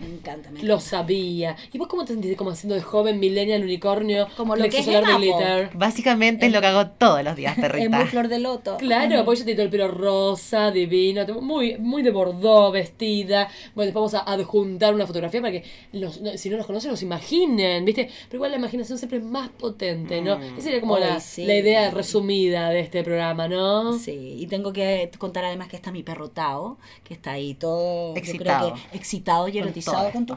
[0.00, 0.80] Me encanta, me Lo encanta.
[0.84, 1.56] sabía.
[1.72, 4.26] ¿Y vos cómo te sentiste como haciendo de joven millennial unicornio?
[4.36, 5.70] Como lo que es glitter?
[5.74, 7.96] Básicamente es lo que hago todos los días, Es perrita.
[7.96, 8.76] muy flor de loto.
[8.76, 13.48] Claro, porque tiene todo el pelo rosa, divino, te- muy, muy de bordó, vestida.
[13.74, 16.90] Bueno, después vamos a adjuntar una fotografía para que los, no- si no los conocen,
[16.90, 18.08] los imaginen, ¿viste?
[18.28, 20.34] Pero igual la imaginación siempre es más potente, ¿no?
[20.34, 21.44] Esa sería como la, sí.
[21.46, 23.98] la idea resumida de este programa, ¿no?
[23.98, 28.14] Sí, y tengo que contar además que está mi perro Tao, que está ahí todo
[28.14, 28.72] yo Excitado.
[28.72, 29.85] creo que excitado y erotizado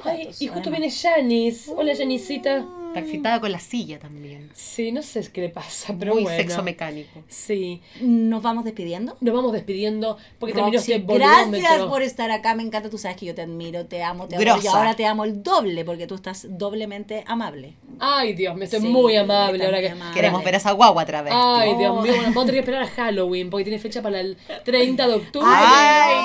[0.03, 1.71] Ay, y justo viene Janice.
[1.75, 2.65] Hola, Janicita.
[2.89, 4.49] Está excitada con la silla también.
[4.53, 6.37] Sí, no sé qué le pasa, pero Muy bueno.
[6.37, 7.23] sexo mecánico.
[7.27, 7.81] Sí.
[8.01, 9.15] ¿Nos vamos despidiendo?
[9.21, 13.17] Nos vamos despidiendo porque terminó Roxy, este gracias por estar acá, me encanta, tú sabes
[13.17, 14.77] que yo te admiro, te amo, te adoro, y Grosa.
[14.77, 17.75] ahora te amo el doble porque tú estás doblemente amable.
[17.99, 19.89] Ay, Dios, me estoy Sí, muy amable ahora que.
[19.89, 20.13] amable.
[20.15, 21.33] Queremos ver a esa guagua otra vez.
[21.35, 21.77] Ay, Oh.
[21.77, 24.37] Dios mío, bueno, vamos a tener que esperar a Halloween porque tiene fecha para el
[24.65, 25.45] 30 de octubre.
[25.47, 26.15] Ay,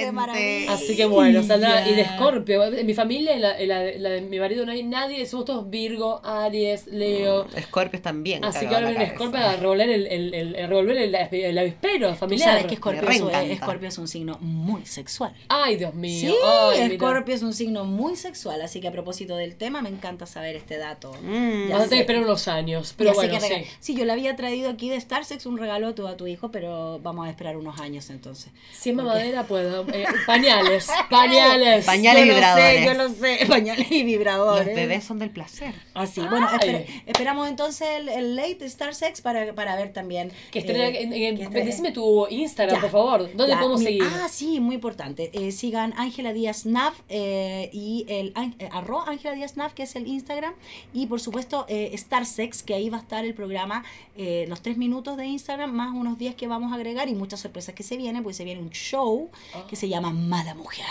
[0.00, 0.72] qué maravilla.
[0.72, 1.88] Así que bueno, saldrá.
[1.88, 2.10] Y de Ya.
[2.14, 2.64] Escorpio.
[2.64, 5.23] En mi familia, en la, en la- la de mi marido, no hay nadie.
[5.26, 7.46] Somos todos Virgo, Aries, Leo.
[7.54, 8.44] Escorpios también.
[8.44, 9.14] Así que ahora viene cabeza.
[9.16, 12.50] Scorpio a revolver el, el, el, el revolver el, el avispero Tú familiar.
[12.50, 13.50] sabes que Escorpio es.
[13.50, 15.34] Escorpio es un signo muy sexual.
[15.48, 16.30] Ay, Dios mío.
[16.30, 16.94] Sí, Ay, mira.
[16.94, 20.56] Escorpio es un signo muy sexual, así que a propósito del tema, me encanta saber
[20.56, 21.12] este dato.
[21.22, 21.70] Mm.
[21.70, 21.94] Vas a tener sé.
[21.96, 22.94] que esperar unos años.
[22.96, 23.94] Pero Ya bueno, que sí.
[23.94, 26.98] yo le había traído aquí de Starsex un regalo a tu, a tu hijo, pero
[27.00, 28.52] vamos a esperar unos años entonces.
[28.72, 29.84] Si es mamadera, puedo.
[29.92, 31.84] Eh, pañales, pañales.
[31.84, 32.78] Pañales yo lo vibradores.
[32.78, 34.74] sé, yo lo sé, pañales y Los vibradores.
[34.76, 35.74] bebés son del placer.
[35.94, 36.58] Así, bueno, Ay.
[36.68, 40.32] esper- esperamos entonces el, el late Starsex para, para ver también.
[40.50, 43.20] Que estrena, eh, en- en- que estrene- decime tu Instagram, Ya, por favor.
[43.34, 44.02] ¿Dónde ya, podemos mi- seguir?
[44.04, 45.30] Ah, sí, muy importante.
[45.32, 49.96] Eh, sigan Ángela Díaz Nav eh, y el eh, arroba Ángela Díaz Nav, que es
[49.96, 50.54] el Instagram.
[50.92, 53.84] Y por supuesto, eh, Starsex, que ahí va a estar el programa,
[54.16, 57.40] eh, los tres minutos de Instagram, más unos días que vamos a agregar y muchas
[57.40, 59.30] sorpresas que se vienen, pues se viene un show
[59.68, 60.84] que se llama Mala Mujer.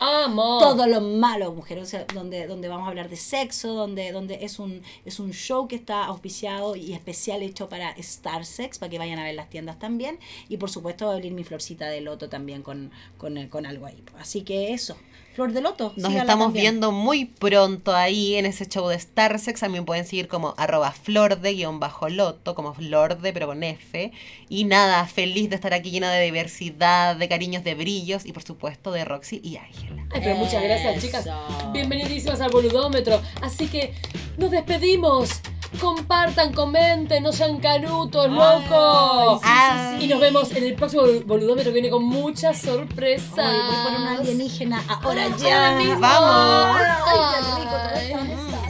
[0.00, 0.58] Amo.
[0.60, 4.44] Todo lo malo, mujer, o sea, donde, donde vamos a hablar de sexo, donde, donde
[4.44, 8.90] es un es un show que está auspiciado y especial hecho para Star Sex, para
[8.90, 10.18] que vayan a ver las tiendas también.
[10.48, 13.86] Y por supuesto va a abrir mi florcita de loto también con, con, con algo
[13.86, 14.02] ahí.
[14.18, 14.96] Así que eso,
[15.36, 15.92] flor de loto.
[15.96, 16.64] Nos estamos también.
[16.64, 19.60] viendo muy pronto ahí en ese show de Starsex.
[19.60, 24.12] También pueden seguir como arroba florde guion bajo loto, como florde pero con F.
[24.48, 28.44] Y nada, feliz de estar aquí llena de diversidad, de cariños, de brillos y por
[28.44, 30.06] supuesto de Roxy y Ángela.
[30.10, 31.28] Ay, pero muchas gracias, chicas.
[31.70, 33.20] Bienvenidísimas al boludómetro.
[33.42, 33.92] Así que
[34.38, 35.42] nos despedimos.
[35.80, 39.40] Compartan, comenten, no sean canutos, locos.
[39.42, 40.04] sí, sí, sí.
[40.04, 43.38] Y nos vemos en el próximo boludómetro que viene con muchas sorpresas.
[43.38, 45.68] Ay, voy por una alienígena ahora Ah, ya.
[45.70, 46.00] ahora mismo.
[46.00, 46.76] Vamos.
[47.06, 48.65] Ay, qué rico todo